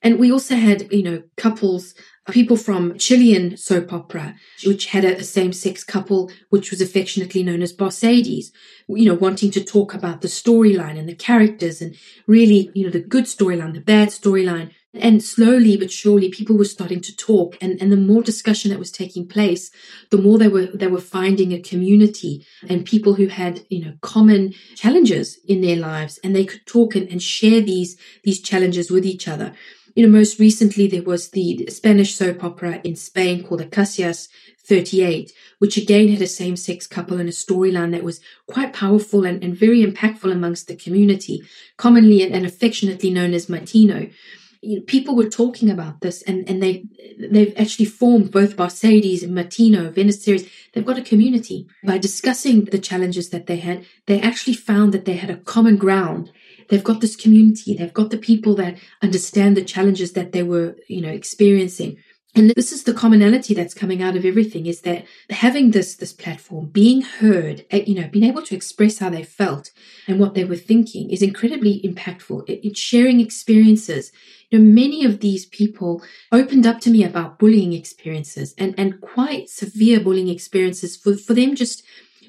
And 0.01 0.19
we 0.19 0.31
also 0.31 0.55
had, 0.55 0.91
you 0.93 1.01
know, 1.01 1.23
couples 1.35 1.95
people 2.31 2.57
from 2.57 2.97
Chilean 2.97 3.55
soap 3.55 3.93
opera, 3.93 4.35
which 4.65 4.87
had 4.87 5.05
a, 5.05 5.17
a 5.17 5.23
same-sex 5.23 5.83
couple, 5.83 6.31
which 6.49 6.71
was 6.71 6.81
affectionately 6.81 7.43
known 7.43 7.61
as 7.61 7.73
Bossades, 7.73 8.51
you 8.87 9.05
know, 9.05 9.13
wanting 9.13 9.51
to 9.51 9.63
talk 9.63 9.93
about 9.93 10.21
the 10.21 10.27
storyline 10.27 10.97
and 10.97 11.07
the 11.07 11.15
characters 11.15 11.81
and 11.81 11.95
really, 12.27 12.71
you 12.73 12.83
know, 12.83 12.91
the 12.91 12.99
good 12.99 13.25
storyline, 13.25 13.73
the 13.73 13.81
bad 13.81 14.09
storyline. 14.09 14.71
And 14.97 15.21
slowly 15.21 15.75
but 15.75 15.91
surely 15.91 16.29
people 16.29 16.57
were 16.57 16.63
starting 16.63 17.01
to 17.01 17.15
talk 17.17 17.57
and, 17.59 17.81
and 17.81 17.91
the 17.91 17.97
more 17.97 18.23
discussion 18.23 18.71
that 18.71 18.79
was 18.79 18.91
taking 18.91 19.27
place, 19.27 19.69
the 20.09 20.17
more 20.17 20.37
they 20.37 20.47
were, 20.47 20.67
they 20.67 20.87
were 20.87 21.01
finding 21.01 21.51
a 21.51 21.59
community 21.59 22.45
and 22.69 22.85
people 22.85 23.15
who 23.15 23.27
had, 23.27 23.65
you 23.69 23.83
know, 23.83 23.95
common 23.99 24.53
challenges 24.75 25.37
in 25.45 25.59
their 25.59 25.75
lives 25.75 26.17
and 26.23 26.33
they 26.33 26.45
could 26.45 26.65
talk 26.65 26.95
and, 26.95 27.09
and 27.09 27.21
share 27.21 27.59
these, 27.59 27.97
these 28.23 28.39
challenges 28.39 28.89
with 28.89 29.05
each 29.05 29.27
other. 29.27 29.53
You 29.95 30.05
know, 30.05 30.11
most 30.11 30.39
recently 30.39 30.87
there 30.87 31.01
was 31.01 31.29
the 31.29 31.67
Spanish 31.69 32.15
soap 32.15 32.43
opera 32.43 32.81
in 32.83 32.97
Spain 32.97 33.43
called 33.43 33.61
Acacias 33.61 34.27
38, 34.65 35.31
which 35.59 35.77
again 35.77 36.09
had 36.09 36.21
a 36.21 36.27
same 36.27 36.57
sex 36.57 36.85
couple 36.85 37.17
and 37.17 37.29
a 37.29 37.31
storyline 37.31 37.91
that 37.91 38.03
was 38.03 38.19
quite 38.45 38.73
powerful 38.73 39.25
and, 39.25 39.41
and 39.41 39.55
very 39.55 39.85
impactful 39.85 40.29
amongst 40.29 40.67
the 40.67 40.75
community, 40.75 41.43
commonly 41.77 42.21
and, 42.21 42.35
and 42.35 42.45
affectionately 42.45 43.09
known 43.09 43.33
as 43.33 43.45
Maitino. 43.45 44.11
You 44.59 44.79
know, 44.79 44.85
people 44.85 45.15
were 45.15 45.29
talking 45.29 45.69
about 45.69 46.01
this 46.01 46.23
and, 46.23 46.49
and 46.49 46.61
they, 46.61 46.83
they've 47.17 47.53
actually 47.55 47.85
formed 47.85 48.31
both 48.31 48.57
Bossades 48.57 49.23
and 49.23 49.31
Maitino, 49.31 49.93
Venice 49.93 50.21
series. 50.21 50.49
They've 50.73 50.85
got 50.85 50.97
a 50.97 51.03
community. 51.03 51.67
By 51.85 51.99
discussing 51.99 52.65
the 52.65 52.79
challenges 52.79 53.29
that 53.29 53.45
they 53.45 53.57
had, 53.57 53.85
they 54.07 54.19
actually 54.19 54.55
found 54.55 54.93
that 54.93 55.05
they 55.05 55.15
had 55.15 55.29
a 55.29 55.37
common 55.37 55.77
ground 55.77 56.33
they've 56.69 56.83
got 56.83 57.01
this 57.01 57.15
community, 57.15 57.75
they've 57.75 57.93
got 57.93 58.09
the 58.09 58.17
people 58.17 58.55
that 58.55 58.77
understand 59.01 59.55
the 59.55 59.63
challenges 59.63 60.13
that 60.13 60.31
they 60.31 60.43
were, 60.43 60.75
you 60.87 61.01
know, 61.01 61.09
experiencing. 61.09 61.97
And 62.37 62.49
this 62.49 62.73
is 62.73 62.83
the 62.83 62.93
commonality 62.93 63.53
that's 63.53 63.73
coming 63.73 64.01
out 64.01 64.17
of 64.17 64.25
everything 64.25 64.65
is 64.65 64.81
that 64.81 65.05
having 65.29 65.71
this, 65.71 65.95
this 65.95 66.11
platform, 66.11 66.65
being 66.65 67.01
heard, 67.01 67.65
eh, 67.71 67.85
you 67.87 67.95
know, 67.95 68.09
being 68.09 68.25
able 68.25 68.41
to 68.41 68.55
express 68.55 68.97
how 68.97 69.09
they 69.09 69.23
felt 69.23 69.71
and 70.05 70.19
what 70.19 70.33
they 70.33 70.43
were 70.43 70.57
thinking 70.57 71.09
is 71.09 71.21
incredibly 71.21 71.81
impactful. 71.81 72.43
It's 72.47 72.79
sharing 72.79 73.21
experiences. 73.21 74.11
You 74.49 74.59
know, 74.59 74.65
many 74.65 75.05
of 75.05 75.21
these 75.21 75.45
people 75.45 76.03
opened 76.29 76.67
up 76.67 76.81
to 76.81 76.89
me 76.89 77.05
about 77.05 77.39
bullying 77.39 77.71
experiences 77.71 78.53
and, 78.57 78.75
and 78.77 78.99
quite 78.99 79.49
severe 79.49 80.01
bullying 80.01 80.27
experiences 80.27 80.97
for, 80.97 81.15
for 81.15 81.33
them 81.33 81.55
just 81.55 81.83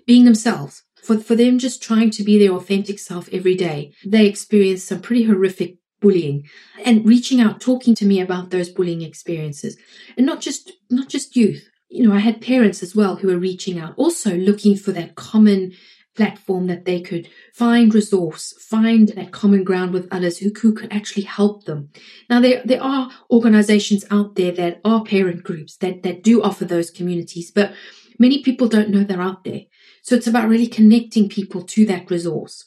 being 0.07 0.25
themselves 0.25 0.85
for, 1.07 1.19
for 1.19 1.37
them 1.37 1.59
just 1.59 1.83
trying 1.83 2.11
to 2.11 2.25
be 2.25 2.39
their 2.39 2.53
authentic 2.53 2.99
self 2.99 3.29
every 3.33 3.55
day, 3.55 3.93
they 4.05 4.27
experience 4.27 4.83
some 4.83 5.01
pretty 5.01 5.23
horrific 5.23 5.77
bullying 6.01 6.49
and 6.85 7.07
reaching 7.07 7.41
out, 7.41 7.61
talking 7.61 7.95
to 7.95 8.05
me 8.05 8.21
about 8.21 8.51
those 8.51 8.69
bullying 8.69 9.03
experiences 9.03 9.77
and 10.17 10.27
not 10.27 10.41
just, 10.41 10.73
not 10.91 11.09
just 11.09 11.37
youth. 11.37 11.69
You 11.89 12.07
know, 12.07 12.15
I 12.15 12.19
had 12.19 12.41
parents 12.41 12.83
as 12.83 12.97
well 12.97 13.17
who 13.17 13.29
were 13.29 13.39
reaching 13.39 13.79
out, 13.79 13.95
also 13.97 14.37
looking 14.37 14.77
for 14.77 14.91
that 14.93 15.15
common 15.15 15.73
platform 16.17 16.67
that 16.67 16.87
they 16.87 17.01
could 17.01 17.29
find 17.55 17.95
resource, 17.95 18.55
find 18.59 19.09
that 19.11 19.31
common 19.31 19.63
ground 19.63 19.93
with 19.93 20.09
others 20.11 20.39
who, 20.39 20.51
who 20.61 20.75
could 20.75 20.93
actually 20.93 21.23
help 21.23 21.65
them. 21.65 21.91
Now 22.29 22.41
there, 22.41 22.63
there 22.65 22.83
are 22.83 23.11
organizations 23.31 24.05
out 24.11 24.35
there 24.35 24.53
that 24.53 24.81
are 24.85 25.05
parent 25.05 25.45
groups 25.45 25.77
that, 25.77 26.03
that 26.03 26.25
do 26.25 26.43
offer 26.43 26.65
those 26.65 26.91
communities, 26.91 27.53
but 27.53 27.73
many 28.18 28.42
people 28.42 28.68
don't 28.68 28.90
know 28.90 29.04
they're 29.04 29.20
out 29.20 29.44
there. 29.44 29.62
So 30.02 30.14
it's 30.14 30.26
about 30.26 30.49
really 30.49 30.66
connecting 30.66 31.28
people 31.28 31.62
to 31.62 31.87
that 31.87 32.11
resource. 32.11 32.64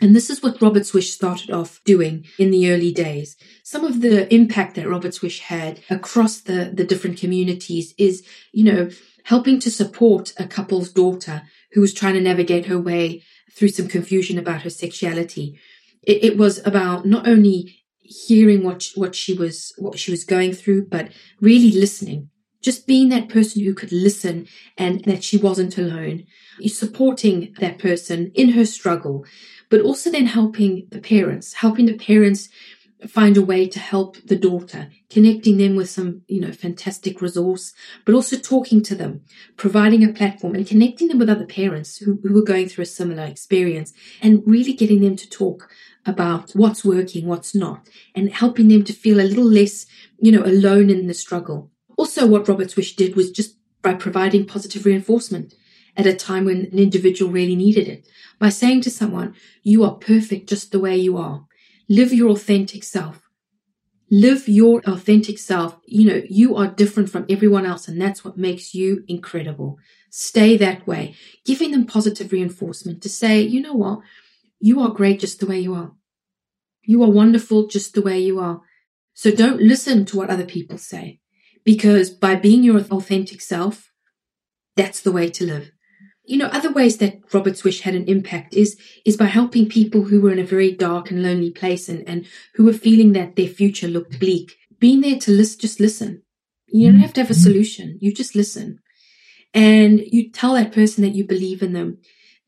And 0.00 0.14
this 0.14 0.30
is 0.30 0.42
what 0.42 0.62
Robert's 0.62 0.94
Wish 0.94 1.12
started 1.12 1.50
off 1.50 1.80
doing 1.84 2.24
in 2.38 2.50
the 2.50 2.70
early 2.70 2.92
days. 2.92 3.36
Some 3.64 3.84
of 3.84 4.00
the 4.00 4.32
impact 4.32 4.76
that 4.76 4.88
Robert's 4.88 5.22
Wish 5.22 5.40
had 5.40 5.80
across 5.90 6.40
the, 6.40 6.70
the 6.72 6.84
different 6.84 7.18
communities 7.18 7.94
is, 7.98 8.24
you 8.52 8.64
know, 8.64 8.90
helping 9.24 9.58
to 9.60 9.70
support 9.70 10.32
a 10.38 10.46
couple's 10.46 10.92
daughter 10.92 11.42
who 11.72 11.80
was 11.80 11.92
trying 11.92 12.14
to 12.14 12.20
navigate 12.20 12.66
her 12.66 12.78
way 12.78 13.22
through 13.52 13.68
some 13.68 13.88
confusion 13.88 14.38
about 14.38 14.62
her 14.62 14.70
sexuality. 14.70 15.58
It, 16.02 16.22
it 16.22 16.36
was 16.36 16.64
about 16.64 17.04
not 17.04 17.26
only 17.26 17.74
hearing 17.98 18.62
what 18.62 18.88
what 18.94 19.14
she 19.14 19.34
was 19.34 19.74
what 19.76 19.98
she 19.98 20.10
was 20.10 20.24
going 20.24 20.52
through, 20.52 20.86
but 20.86 21.10
really 21.40 21.72
listening. 21.72 22.30
Just 22.60 22.86
being 22.86 23.08
that 23.10 23.28
person 23.28 23.62
who 23.62 23.74
could 23.74 23.92
listen 23.92 24.46
and 24.76 25.04
that 25.04 25.22
she 25.22 25.36
wasn't 25.36 25.78
alone. 25.78 26.24
Supporting 26.66 27.54
that 27.60 27.78
person 27.78 28.32
in 28.34 28.50
her 28.50 28.64
struggle, 28.64 29.24
but 29.70 29.80
also 29.80 30.10
then 30.10 30.26
helping 30.26 30.86
the 30.90 31.00
parents, 31.00 31.54
helping 31.54 31.86
the 31.86 31.96
parents 31.96 32.48
find 33.06 33.36
a 33.36 33.42
way 33.42 33.68
to 33.68 33.78
help 33.78 34.16
the 34.26 34.36
daughter, 34.36 34.90
connecting 35.08 35.56
them 35.56 35.76
with 35.76 35.88
some, 35.88 36.22
you 36.26 36.40
know, 36.40 36.50
fantastic 36.50 37.20
resource, 37.20 37.72
but 38.04 38.14
also 38.14 38.36
talking 38.36 38.82
to 38.82 38.94
them, 38.94 39.20
providing 39.56 40.02
a 40.02 40.12
platform 40.12 40.54
and 40.54 40.66
connecting 40.66 41.08
them 41.08 41.18
with 41.18 41.30
other 41.30 41.46
parents 41.46 41.98
who, 41.98 42.18
who 42.24 42.44
going 42.44 42.68
through 42.68 42.82
a 42.82 42.86
similar 42.86 43.24
experience 43.24 43.92
and 44.20 44.42
really 44.46 44.72
getting 44.72 45.00
them 45.00 45.14
to 45.14 45.30
talk 45.30 45.70
about 46.06 46.50
what's 46.52 46.84
working, 46.84 47.26
what's 47.26 47.54
not, 47.54 47.88
and 48.14 48.32
helping 48.32 48.68
them 48.68 48.82
to 48.82 48.92
feel 48.92 49.20
a 49.20 49.22
little 49.22 49.48
less, 49.48 49.86
you 50.18 50.32
know, 50.32 50.42
alone 50.42 50.90
in 50.90 51.06
the 51.06 51.14
struggle. 51.14 51.70
Also, 51.98 52.28
what 52.28 52.46
Robert's 52.46 52.76
Wish 52.76 52.94
did 52.94 53.16
was 53.16 53.32
just 53.32 53.56
by 53.82 53.92
providing 53.92 54.46
positive 54.46 54.86
reinforcement 54.86 55.52
at 55.96 56.06
a 56.06 56.14
time 56.14 56.44
when 56.44 56.66
an 56.66 56.78
individual 56.78 57.32
really 57.32 57.56
needed 57.56 57.88
it. 57.88 58.06
By 58.38 58.50
saying 58.50 58.82
to 58.82 58.90
someone, 58.90 59.34
you 59.64 59.82
are 59.82 59.96
perfect 59.96 60.48
just 60.48 60.70
the 60.70 60.78
way 60.78 60.96
you 60.96 61.16
are. 61.16 61.44
Live 61.88 62.12
your 62.12 62.30
authentic 62.30 62.84
self. 62.84 63.28
Live 64.12 64.48
your 64.48 64.80
authentic 64.86 65.40
self. 65.40 65.76
You 65.86 66.08
know, 66.08 66.22
you 66.30 66.54
are 66.54 66.68
different 66.68 67.10
from 67.10 67.26
everyone 67.28 67.66
else 67.66 67.88
and 67.88 68.00
that's 68.00 68.24
what 68.24 68.38
makes 68.38 68.74
you 68.74 69.02
incredible. 69.08 69.76
Stay 70.08 70.56
that 70.56 70.86
way. 70.86 71.16
Giving 71.44 71.72
them 71.72 71.84
positive 71.84 72.30
reinforcement 72.30 73.02
to 73.02 73.08
say, 73.08 73.40
you 73.40 73.60
know 73.60 73.74
what? 73.74 73.98
You 74.60 74.80
are 74.82 74.90
great 74.90 75.18
just 75.18 75.40
the 75.40 75.46
way 75.46 75.58
you 75.58 75.74
are. 75.74 75.90
You 76.82 77.02
are 77.02 77.10
wonderful 77.10 77.66
just 77.66 77.94
the 77.94 78.02
way 78.02 78.20
you 78.20 78.38
are. 78.38 78.60
So 79.14 79.32
don't 79.32 79.60
listen 79.60 80.04
to 80.06 80.16
what 80.16 80.30
other 80.30 80.46
people 80.46 80.78
say 80.78 81.18
because 81.68 82.08
by 82.08 82.34
being 82.34 82.62
your 82.62 82.78
authentic 82.78 83.42
self, 83.42 83.92
that's 84.74 85.02
the 85.02 85.12
way 85.12 85.28
to 85.28 85.44
live. 85.44 85.70
You 86.24 86.38
know, 86.38 86.46
other 86.46 86.72
ways 86.72 86.96
that 86.96 87.20
Robert's 87.30 87.62
Wish 87.62 87.82
had 87.82 87.94
an 87.94 88.06
impact 88.06 88.54
is, 88.54 88.80
is 89.04 89.18
by 89.18 89.26
helping 89.26 89.68
people 89.68 90.04
who 90.04 90.22
were 90.22 90.32
in 90.32 90.38
a 90.38 90.44
very 90.44 90.72
dark 90.72 91.10
and 91.10 91.22
lonely 91.22 91.50
place 91.50 91.90
and, 91.90 92.08
and 92.08 92.26
who 92.54 92.64
were 92.64 92.72
feeling 92.72 93.12
that 93.12 93.36
their 93.36 93.48
future 93.48 93.86
looked 93.86 94.18
bleak. 94.18 94.56
Being 94.78 95.02
there 95.02 95.18
to 95.18 95.36
just 95.36 95.78
listen. 95.78 96.22
You 96.68 96.90
don't 96.90 97.00
have 97.00 97.12
to 97.12 97.20
have 97.20 97.30
a 97.30 97.34
solution. 97.34 97.98
You 98.00 98.14
just 98.14 98.34
listen. 98.34 98.78
And 99.52 100.00
you 100.00 100.30
tell 100.30 100.54
that 100.54 100.72
person 100.72 101.04
that 101.04 101.14
you 101.14 101.26
believe 101.26 101.60
in 101.62 101.74
them 101.74 101.98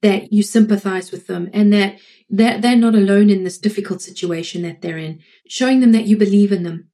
that 0.02 0.32
you 0.32 0.42
sympathize 0.42 1.12
with 1.12 1.26
them 1.26 1.50
and 1.52 1.74
that 1.74 1.98
they're, 2.30 2.58
they're 2.58 2.76
not 2.76 2.94
alone 2.94 3.28
in 3.28 3.44
this 3.44 3.58
difficult 3.58 4.00
situation 4.00 4.62
that 4.62 4.80
they're 4.80 4.96
in, 4.96 5.20
showing 5.46 5.80
them 5.80 5.92
that 5.92 6.06
you 6.06 6.16
believe 6.16 6.52
in 6.52 6.62
them, 6.62 6.89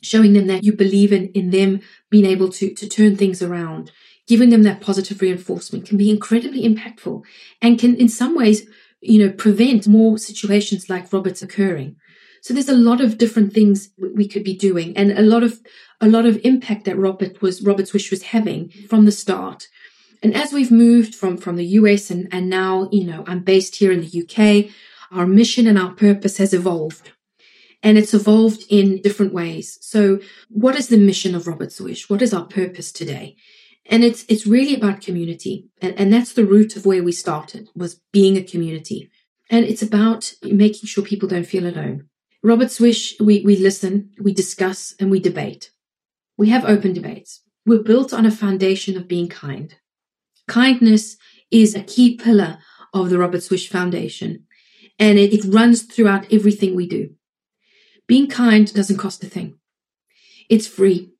showing 0.00 0.32
them 0.32 0.46
that 0.46 0.64
you 0.64 0.72
believe 0.72 1.12
in, 1.12 1.28
in 1.28 1.50
them 1.50 1.80
being 2.10 2.26
able 2.26 2.48
to, 2.50 2.72
to 2.74 2.88
turn 2.88 3.16
things 3.16 3.42
around, 3.42 3.90
giving 4.26 4.50
them 4.50 4.62
that 4.62 4.80
positive 4.80 5.20
reinforcement 5.20 5.86
can 5.86 5.96
be 5.96 6.10
incredibly 6.10 6.62
impactful 6.62 7.22
and 7.60 7.78
can 7.78 7.96
in 7.96 8.08
some 8.08 8.36
ways, 8.36 8.68
you 9.00 9.24
know, 9.24 9.32
prevent 9.32 9.86
more 9.86 10.18
situations 10.18 10.88
like 10.88 11.12
Robert's 11.12 11.42
occurring. 11.42 11.96
So 12.42 12.54
there's 12.54 12.68
a 12.68 12.74
lot 12.74 13.00
of 13.00 13.18
different 13.18 13.52
things 13.52 13.90
we 13.98 14.28
could 14.28 14.44
be 14.44 14.56
doing 14.56 14.96
and 14.96 15.12
a 15.12 15.22
lot 15.22 15.42
of, 15.42 15.60
a 16.00 16.08
lot 16.08 16.24
of 16.24 16.40
impact 16.44 16.84
that 16.84 16.96
Robert 16.96 17.42
was, 17.42 17.62
Robert's 17.62 17.92
Wish 17.92 18.10
was 18.10 18.22
having 18.22 18.70
from 18.88 19.04
the 19.04 19.12
start 19.12 19.68
and 20.22 20.34
as 20.34 20.52
we've 20.52 20.70
moved 20.70 21.14
from, 21.14 21.36
from 21.36 21.56
the 21.56 21.66
US 21.66 22.10
and, 22.10 22.28
and 22.32 22.50
now, 22.50 22.88
you 22.90 23.04
know, 23.04 23.24
I'm 23.26 23.40
based 23.40 23.76
here 23.76 23.92
in 23.92 24.00
the 24.00 24.22
UK, 24.22 24.72
our 25.12 25.26
mission 25.26 25.66
and 25.66 25.78
our 25.78 25.92
purpose 25.92 26.38
has 26.38 26.52
evolved. 26.52 27.12
And 27.82 27.96
it's 27.96 28.14
evolved 28.14 28.64
in 28.68 29.00
different 29.02 29.32
ways. 29.32 29.78
So 29.80 30.18
what 30.48 30.76
is 30.76 30.88
the 30.88 30.96
mission 30.96 31.34
of 31.34 31.46
Robert's 31.46 31.80
Wish? 31.80 32.10
What 32.10 32.22
is 32.22 32.34
our 32.34 32.44
purpose 32.44 32.90
today? 32.90 33.36
And 33.86 34.04
it's, 34.04 34.24
it's 34.28 34.46
really 34.46 34.74
about 34.74 35.00
community. 35.00 35.68
And, 35.80 35.94
and 35.98 36.12
that's 36.12 36.32
the 36.32 36.44
root 36.44 36.76
of 36.76 36.84
where 36.84 37.02
we 37.02 37.12
started 37.12 37.68
was 37.74 38.00
being 38.12 38.36
a 38.36 38.42
community. 38.42 39.10
And 39.48 39.64
it's 39.64 39.82
about 39.82 40.34
making 40.42 40.88
sure 40.88 41.04
people 41.04 41.28
don't 41.28 41.46
feel 41.46 41.66
alone. 41.66 42.08
Robert's 42.42 42.78
Wish, 42.78 43.18
we, 43.18 43.40
we 43.40 43.56
listen, 43.56 44.10
we 44.20 44.32
discuss, 44.32 44.94
and 45.00 45.10
we 45.10 45.20
debate. 45.20 45.70
We 46.36 46.50
have 46.50 46.64
open 46.64 46.92
debates. 46.92 47.42
We're 47.66 47.82
built 47.82 48.12
on 48.12 48.26
a 48.26 48.30
foundation 48.30 48.96
of 48.96 49.08
being 49.08 49.28
kind. 49.28 49.74
Kindness 50.46 51.16
is 51.50 51.74
a 51.74 51.82
key 51.82 52.16
pillar 52.16 52.58
of 52.94 53.10
the 53.10 53.18
Robert's 53.18 53.50
Wish 53.50 53.68
Foundation, 53.68 54.44
and 54.98 55.18
it, 55.18 55.32
it 55.32 55.52
runs 55.52 55.82
throughout 55.82 56.32
everything 56.32 56.74
we 56.74 56.88
do. 56.88 57.14
Being 58.08 58.26
kind 58.26 58.72
doesn't 58.72 58.96
cost 58.96 59.22
a 59.22 59.26
thing. 59.26 59.58
It's 60.48 60.66
free. 60.66 61.12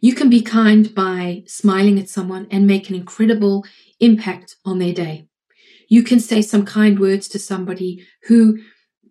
You 0.00 0.14
can 0.14 0.28
be 0.28 0.42
kind 0.42 0.94
by 0.94 1.42
smiling 1.46 1.98
at 1.98 2.10
someone 2.10 2.46
and 2.50 2.66
make 2.66 2.90
an 2.90 2.94
incredible 2.94 3.64
impact 3.98 4.56
on 4.64 4.78
their 4.78 4.92
day. 4.92 5.26
You 5.88 6.02
can 6.02 6.20
say 6.20 6.42
some 6.42 6.66
kind 6.66 6.98
words 6.98 7.28
to 7.28 7.38
somebody 7.38 8.06
who 8.24 8.58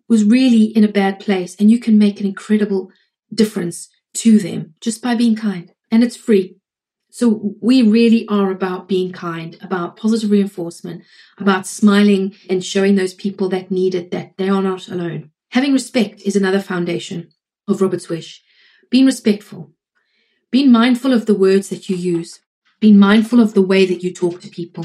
was 0.08 0.22
really 0.22 0.64
in 0.64 0.84
a 0.84 0.88
bad 0.88 1.18
place 1.18 1.56
and 1.58 1.70
you 1.70 1.80
can 1.80 1.98
make 1.98 2.20
an 2.20 2.26
incredible 2.26 2.92
difference 3.34 3.88
to 4.14 4.38
them 4.38 4.74
just 4.80 5.02
by 5.02 5.16
being 5.16 5.34
kind. 5.34 5.72
And 5.90 6.04
it's 6.04 6.16
free. 6.16 6.56
So 7.10 7.54
we 7.60 7.82
really 7.82 8.26
are 8.28 8.50
about 8.50 8.88
being 8.88 9.12
kind, 9.12 9.56
about 9.60 9.96
positive 9.96 10.30
reinforcement, 10.30 11.02
about 11.38 11.66
smiling 11.66 12.34
and 12.48 12.64
showing 12.64 12.94
those 12.94 13.14
people 13.14 13.48
that 13.48 13.70
need 13.70 13.94
it 13.94 14.12
that 14.12 14.36
they 14.36 14.48
are 14.48 14.62
not 14.62 14.88
alone. 14.88 15.30
Having 15.54 15.72
respect 15.72 16.20
is 16.22 16.34
another 16.34 16.58
foundation 16.58 17.28
of 17.68 17.80
Robert's 17.80 18.08
wish. 18.08 18.42
Being 18.90 19.06
respectful, 19.06 19.70
being 20.50 20.72
mindful 20.72 21.12
of 21.12 21.26
the 21.26 21.34
words 21.34 21.68
that 21.68 21.88
you 21.88 21.94
use, 21.94 22.40
being 22.80 22.98
mindful 22.98 23.38
of 23.38 23.54
the 23.54 23.62
way 23.62 23.86
that 23.86 24.02
you 24.02 24.12
talk 24.12 24.40
to 24.40 24.48
people, 24.48 24.84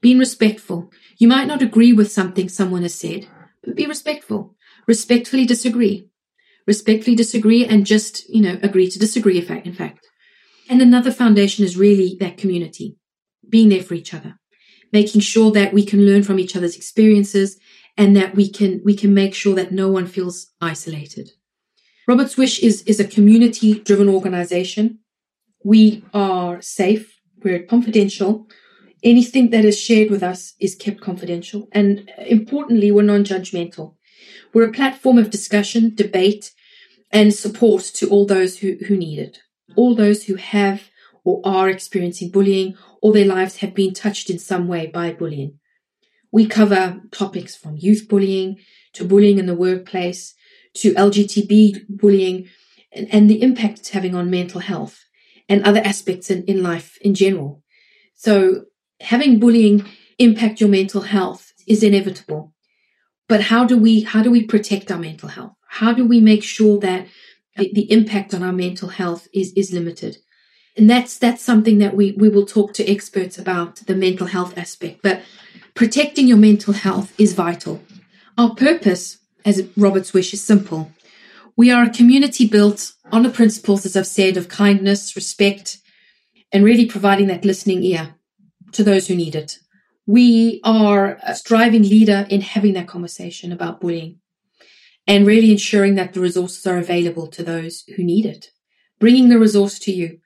being 0.00 0.18
respectful. 0.18 0.90
You 1.18 1.28
might 1.28 1.46
not 1.46 1.62
agree 1.62 1.92
with 1.92 2.10
something 2.10 2.48
someone 2.48 2.82
has 2.82 2.96
said, 2.96 3.28
but 3.62 3.76
be 3.76 3.86
respectful. 3.86 4.56
Respectfully 4.88 5.46
disagree. 5.46 6.10
Respectfully 6.66 7.14
disagree 7.14 7.64
and 7.64 7.86
just, 7.86 8.28
you 8.28 8.42
know, 8.42 8.58
agree 8.64 8.90
to 8.90 8.98
disagree, 8.98 9.38
in 9.38 9.72
fact. 9.72 10.04
And 10.68 10.82
another 10.82 11.12
foundation 11.12 11.64
is 11.64 11.76
really 11.76 12.16
that 12.18 12.38
community, 12.38 12.96
being 13.48 13.68
there 13.68 13.84
for 13.84 13.94
each 13.94 14.12
other, 14.12 14.40
making 14.92 15.20
sure 15.20 15.52
that 15.52 15.72
we 15.72 15.84
can 15.84 16.04
learn 16.04 16.24
from 16.24 16.40
each 16.40 16.56
other's 16.56 16.74
experiences 16.74 17.60
and 17.96 18.16
that 18.16 18.34
we 18.34 18.48
can, 18.50 18.80
we 18.84 18.94
can 18.94 19.14
make 19.14 19.34
sure 19.34 19.54
that 19.54 19.72
no 19.72 19.88
one 19.88 20.06
feels 20.06 20.52
isolated. 20.60 21.30
Robert's 22.06 22.36
Wish 22.36 22.60
is, 22.60 22.82
is 22.82 23.00
a 23.00 23.06
community 23.06 23.80
driven 23.80 24.08
organization. 24.08 25.00
We 25.64 26.04
are 26.14 26.62
safe. 26.62 27.20
We're 27.42 27.62
confidential. 27.62 28.46
Anything 29.02 29.50
that 29.50 29.64
is 29.64 29.78
shared 29.78 30.10
with 30.10 30.22
us 30.22 30.54
is 30.60 30.74
kept 30.74 31.00
confidential. 31.00 31.68
And 31.72 32.10
importantly, 32.18 32.90
we're 32.92 33.02
non-judgmental. 33.02 33.94
We're 34.54 34.68
a 34.68 34.72
platform 34.72 35.18
of 35.18 35.30
discussion, 35.30 35.94
debate, 35.94 36.52
and 37.10 37.34
support 37.34 37.82
to 37.94 38.08
all 38.08 38.26
those 38.26 38.58
who, 38.58 38.76
who 38.86 38.96
need 38.96 39.18
it 39.18 39.40
all 39.76 39.94
those 39.94 40.24
who 40.24 40.34
have 40.36 40.90
or 41.24 41.40
are 41.44 41.68
experiencing 41.68 42.30
bullying 42.30 42.76
or 43.02 43.12
their 43.12 43.24
lives 43.24 43.58
have 43.58 43.74
been 43.74 43.92
touched 43.92 44.30
in 44.30 44.38
some 44.38 44.66
way 44.66 44.86
by 44.86 45.12
bullying. 45.12 45.58
We 46.36 46.44
cover 46.44 47.00
topics 47.12 47.56
from 47.56 47.78
youth 47.78 48.08
bullying 48.10 48.58
to 48.92 49.06
bullying 49.06 49.38
in 49.38 49.46
the 49.46 49.54
workplace 49.54 50.34
to 50.74 50.92
LGTB 50.92 51.86
bullying 51.88 52.50
and, 52.92 53.08
and 53.10 53.30
the 53.30 53.40
impact 53.40 53.78
it's 53.78 53.88
having 53.88 54.14
on 54.14 54.28
mental 54.28 54.60
health 54.60 55.02
and 55.48 55.64
other 55.64 55.80
aspects 55.80 56.30
in, 56.30 56.44
in 56.44 56.62
life 56.62 56.98
in 57.00 57.14
general. 57.14 57.62
So 58.16 58.66
having 59.00 59.40
bullying 59.40 59.86
impact 60.18 60.60
your 60.60 60.68
mental 60.68 61.00
health 61.00 61.54
is 61.66 61.82
inevitable. 61.82 62.52
But 63.30 63.40
how 63.40 63.64
do 63.64 63.78
we, 63.78 64.02
how 64.02 64.22
do 64.22 64.30
we 64.30 64.44
protect 64.44 64.92
our 64.92 64.98
mental 64.98 65.30
health? 65.30 65.54
How 65.66 65.94
do 65.94 66.06
we 66.06 66.20
make 66.20 66.42
sure 66.42 66.78
that 66.80 67.06
the, 67.56 67.72
the 67.72 67.90
impact 67.90 68.34
on 68.34 68.42
our 68.42 68.52
mental 68.52 68.90
health 68.90 69.26
is, 69.32 69.54
is 69.56 69.72
limited. 69.72 70.18
And 70.76 70.90
that's, 70.90 71.18
that's 71.18 71.42
something 71.42 71.78
that 71.78 71.96
we, 71.96 72.12
we 72.12 72.28
will 72.28 72.44
talk 72.44 72.74
to 72.74 72.86
experts 72.86 73.38
about 73.38 73.76
the 73.86 73.94
mental 73.94 74.26
health 74.26 74.58
aspect, 74.58 75.00
but 75.02 75.22
protecting 75.74 76.28
your 76.28 76.36
mental 76.36 76.74
health 76.74 77.18
is 77.18 77.32
vital. 77.32 77.82
Our 78.36 78.54
purpose, 78.54 79.18
as 79.44 79.66
robert's 79.76 80.12
wish 80.12 80.34
is 80.34 80.44
simple. 80.44 80.92
We 81.56 81.70
are 81.70 81.84
a 81.84 81.90
community 81.90 82.46
built 82.46 82.92
on 83.10 83.22
the 83.22 83.30
principles, 83.30 83.86
as 83.86 83.96
I've 83.96 84.06
said, 84.06 84.36
of 84.36 84.48
kindness, 84.48 85.16
respect, 85.16 85.78
and 86.52 86.62
really 86.62 86.86
providing 86.86 87.28
that 87.28 87.44
listening 87.44 87.82
ear 87.82 88.14
to 88.72 88.84
those 88.84 89.08
who 89.08 89.16
need 89.16 89.34
it. 89.34 89.58
we 90.06 90.60
are 90.62 91.18
a 91.24 91.34
striving 91.34 91.82
leader 91.82 92.26
in 92.30 92.40
having 92.40 92.74
that 92.74 92.86
conversation 92.86 93.52
about 93.52 93.80
bullying 93.80 94.20
and 95.06 95.26
really 95.26 95.50
ensuring 95.50 95.96
that 95.96 96.12
the 96.12 96.20
resources 96.20 96.66
are 96.66 96.78
available 96.78 97.26
to 97.26 97.42
those 97.42 97.82
who 97.96 98.04
need 98.04 98.24
it, 98.24 98.50
bringing 99.00 99.28
the 99.28 99.38
resource 99.38 99.78
to 99.80 99.92
you. 99.92 100.18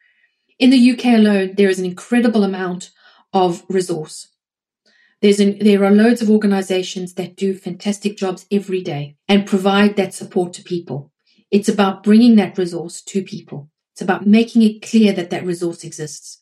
In 0.61 0.69
the 0.69 0.91
UK 0.93 1.07
alone, 1.07 1.55
there 1.57 1.71
is 1.71 1.79
an 1.79 1.87
incredible 1.87 2.45
amount 2.45 2.91
of 3.33 3.65
resource. 3.71 4.29
An, 5.23 5.59
there 5.59 5.83
are 5.85 5.91
loads 5.91 6.21
of 6.21 6.29
organizations 6.29 7.15
that 7.15 7.35
do 7.35 7.55
fantastic 7.55 8.19
jobs 8.19 8.45
every 8.53 8.83
day 8.83 9.17
and 9.27 9.47
provide 9.47 9.97
that 9.97 10.13
support 10.13 10.53
to 10.55 10.63
people. 10.63 11.11
It's 11.51 11.69
about 11.69 12.03
bringing 12.03 12.37
that 12.37 12.59
resource 12.59 13.01
to 13.05 13.23
people. 13.23 13.71
It's 13.95 14.03
about 14.03 14.27
making 14.27 14.61
it 14.61 14.83
clear 14.83 15.15
that 15.15 15.31
that 15.31 15.47
resource 15.47 15.83
exists. 15.83 16.39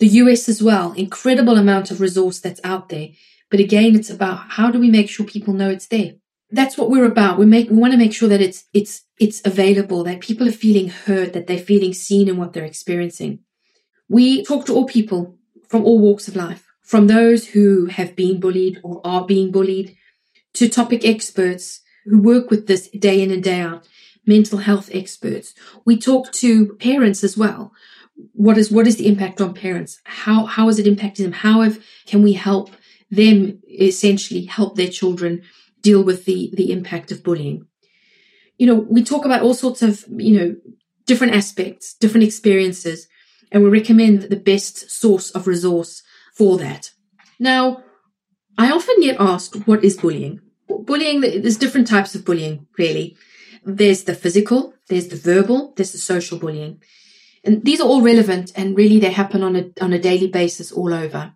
The 0.00 0.08
US 0.08 0.48
as 0.48 0.60
well, 0.60 0.92
incredible 0.92 1.56
amount 1.56 1.92
of 1.92 2.00
resource 2.00 2.40
that's 2.40 2.60
out 2.64 2.88
there. 2.88 3.10
But 3.52 3.60
again, 3.60 3.94
it's 3.94 4.10
about 4.10 4.50
how 4.50 4.72
do 4.72 4.80
we 4.80 4.90
make 4.90 5.08
sure 5.08 5.24
people 5.24 5.54
know 5.54 5.70
it's 5.70 5.86
there? 5.86 6.14
That's 6.50 6.76
what 6.76 6.90
we're 6.90 7.04
about. 7.04 7.38
We 7.38 7.46
make, 7.46 7.70
we 7.70 7.76
want 7.76 7.92
to 7.92 7.98
make 7.98 8.12
sure 8.12 8.28
that 8.28 8.40
it's, 8.40 8.64
it's, 8.72 9.04
it's 9.20 9.40
available, 9.44 10.02
that 10.04 10.20
people 10.20 10.48
are 10.48 10.52
feeling 10.52 10.88
heard, 10.88 11.32
that 11.34 11.46
they're 11.46 11.58
feeling 11.58 11.92
seen 11.92 12.28
in 12.28 12.36
what 12.36 12.52
they're 12.52 12.64
experiencing. 12.64 13.43
We 14.14 14.44
talk 14.44 14.64
to 14.66 14.74
all 14.74 14.86
people 14.86 15.34
from 15.68 15.82
all 15.84 15.98
walks 15.98 16.28
of 16.28 16.36
life, 16.36 16.64
from 16.82 17.08
those 17.08 17.48
who 17.48 17.86
have 17.86 18.14
been 18.14 18.38
bullied 18.38 18.80
or 18.84 19.00
are 19.04 19.26
being 19.26 19.50
bullied 19.50 19.96
to 20.52 20.68
topic 20.68 21.04
experts 21.04 21.80
who 22.04 22.20
work 22.22 22.48
with 22.48 22.68
this 22.68 22.88
day 22.90 23.20
in 23.20 23.32
and 23.32 23.42
day 23.42 23.58
out, 23.58 23.88
mental 24.24 24.58
health 24.58 24.88
experts. 24.92 25.52
We 25.84 25.96
talk 25.98 26.30
to 26.34 26.74
parents 26.74 27.24
as 27.24 27.36
well 27.36 27.72
what 28.34 28.56
is 28.56 28.70
what 28.70 28.86
is 28.86 28.98
the 28.98 29.08
impact 29.08 29.40
on 29.40 29.52
parents? 29.52 30.00
How 30.04 30.44
how 30.44 30.68
is 30.68 30.78
it 30.78 30.86
impacting 30.86 31.24
them? 31.24 31.32
How 31.32 31.62
have, 31.62 31.84
can 32.06 32.22
we 32.22 32.34
help 32.34 32.70
them 33.10 33.58
essentially 33.68 34.44
help 34.44 34.76
their 34.76 34.94
children 34.98 35.42
deal 35.80 36.04
with 36.04 36.24
the 36.24 36.52
the 36.54 36.70
impact 36.70 37.10
of 37.10 37.24
bullying? 37.24 37.66
You 38.58 38.68
know, 38.68 38.76
we 38.76 39.02
talk 39.02 39.24
about 39.24 39.42
all 39.42 39.54
sorts 39.54 39.82
of 39.82 40.04
you 40.08 40.38
know 40.38 40.56
different 41.04 41.34
aspects, 41.34 41.94
different 41.94 42.24
experiences, 42.24 43.08
and 43.54 43.62
we 43.62 43.70
recommend 43.70 44.22
the 44.22 44.36
best 44.36 44.90
source 44.90 45.30
of 45.30 45.46
resource 45.46 46.02
for 46.34 46.58
that. 46.58 46.90
Now, 47.38 47.84
I 48.58 48.72
often 48.72 49.00
get 49.00 49.20
asked, 49.20 49.66
what 49.68 49.84
is 49.84 49.96
bullying? 49.96 50.40
Bullying, 50.68 51.20
there's 51.20 51.56
different 51.56 51.86
types 51.86 52.16
of 52.16 52.24
bullying, 52.24 52.66
really. 52.76 53.16
There's 53.64 54.04
the 54.04 54.14
physical, 54.14 54.74
there's 54.88 55.06
the 55.08 55.16
verbal, 55.16 55.72
there's 55.76 55.92
the 55.92 55.98
social 55.98 56.36
bullying. 56.36 56.82
And 57.44 57.64
these 57.64 57.80
are 57.80 57.86
all 57.86 58.02
relevant 58.02 58.52
and 58.56 58.76
really 58.76 58.98
they 58.98 59.12
happen 59.12 59.44
on 59.44 59.54
a, 59.54 59.70
on 59.80 59.92
a 59.92 60.00
daily 60.00 60.26
basis 60.26 60.72
all 60.72 60.92
over. 60.92 61.34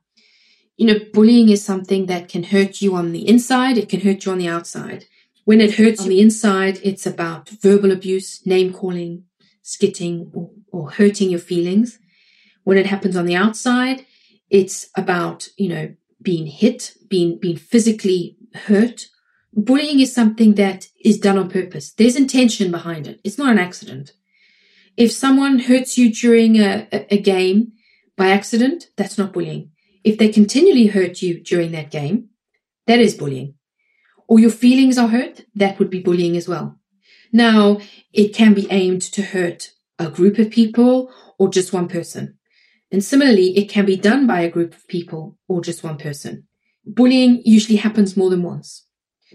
You 0.77 0.87
know, 0.87 0.99
bullying 1.13 1.51
is 1.51 1.65
something 1.65 2.07
that 2.07 2.29
can 2.29 2.43
hurt 2.45 2.83
you 2.83 2.97
on 2.97 3.13
the 3.13 3.29
inside. 3.29 3.79
It 3.79 3.89
can 3.89 4.01
hurt 4.01 4.27
you 4.27 4.33
on 4.33 4.39
the 4.39 4.49
outside. 4.49 5.07
When 5.45 5.61
it 5.61 5.75
hurts 5.75 6.03
on 6.03 6.09
the 6.09 6.21
inside, 6.21 6.81
it's 6.83 7.07
about 7.07 7.49
verbal 7.49 7.93
abuse, 7.93 8.45
name 8.45 8.73
calling, 8.73 9.25
skitting 9.63 10.31
or, 10.35 10.51
or 10.73 10.91
hurting 10.91 11.31
your 11.31 11.41
feelings. 11.41 11.99
When 12.69 12.77
it 12.77 12.85
happens 12.85 13.17
on 13.17 13.25
the 13.25 13.35
outside, 13.35 14.05
it's 14.51 14.91
about, 14.95 15.49
you 15.57 15.71
know, 15.71 15.95
being 16.21 16.47
hit, 16.47 16.93
being, 17.09 17.39
being 17.39 17.57
physically 17.57 18.37
hurt. 18.53 19.07
Bullying 19.55 20.01
is 20.01 20.15
something 20.15 20.57
that 20.57 20.89
is 21.03 21.19
done 21.19 21.39
on 21.39 21.49
purpose. 21.49 21.95
There's 21.95 22.15
intention 22.15 22.71
behind 22.71 23.07
it. 23.07 23.23
It's 23.25 23.39
not 23.39 23.53
an 23.53 23.59
accident. 23.59 24.13
If 24.99 25.11
someone 25.13 25.61
hurts 25.61 25.97
you 25.97 26.13
during 26.13 26.61
a, 26.61 26.87
a 26.93 27.19
game 27.19 27.73
by 28.19 28.29
accident, 28.29 28.89
that's 28.99 29.17
not 29.17 29.33
bullying. 29.33 29.71
If 30.05 30.19
they 30.19 30.29
continually 30.29 30.89
hurt 30.89 31.23
you 31.23 31.43
during 31.43 31.73
that 31.73 31.91
game, 31.91 32.29
that 32.87 32.99
is 33.01 33.15
bullying. 33.15 33.55
Or 34.29 34.39
your 34.41 34.51
feelings 34.51 34.99
are 34.99 35.09
hurt, 35.09 35.47
that 35.55 35.79
would 35.79 35.89
be 35.89 36.01
bullying 36.01 36.37
as 36.37 36.47
well. 36.47 36.79
Now, 37.33 37.81
it 38.13 38.35
can 38.35 38.53
be 38.53 38.71
aimed 38.71 39.01
to 39.15 39.23
hurt 39.23 39.71
a 39.99 40.11
group 40.11 40.39
of 40.39 40.51
people 40.51 41.11
or 41.39 41.49
just 41.49 41.73
one 41.73 41.89
person. 41.89 42.38
And 42.91 43.05
similarly, 43.05 43.57
it 43.59 43.69
can 43.69 43.85
be 43.85 43.97
done 43.97 44.27
by 44.27 44.41
a 44.41 44.51
group 44.51 44.75
of 44.75 44.89
people 44.89 45.39
or 45.47 45.61
just 45.61 45.85
one 45.85 45.99
person. 45.99 46.47
Bullying 46.87 47.43
usually 47.45 47.77
happens 47.77 48.17
more 48.17 48.31
than 48.31 48.43
once. 48.43 48.87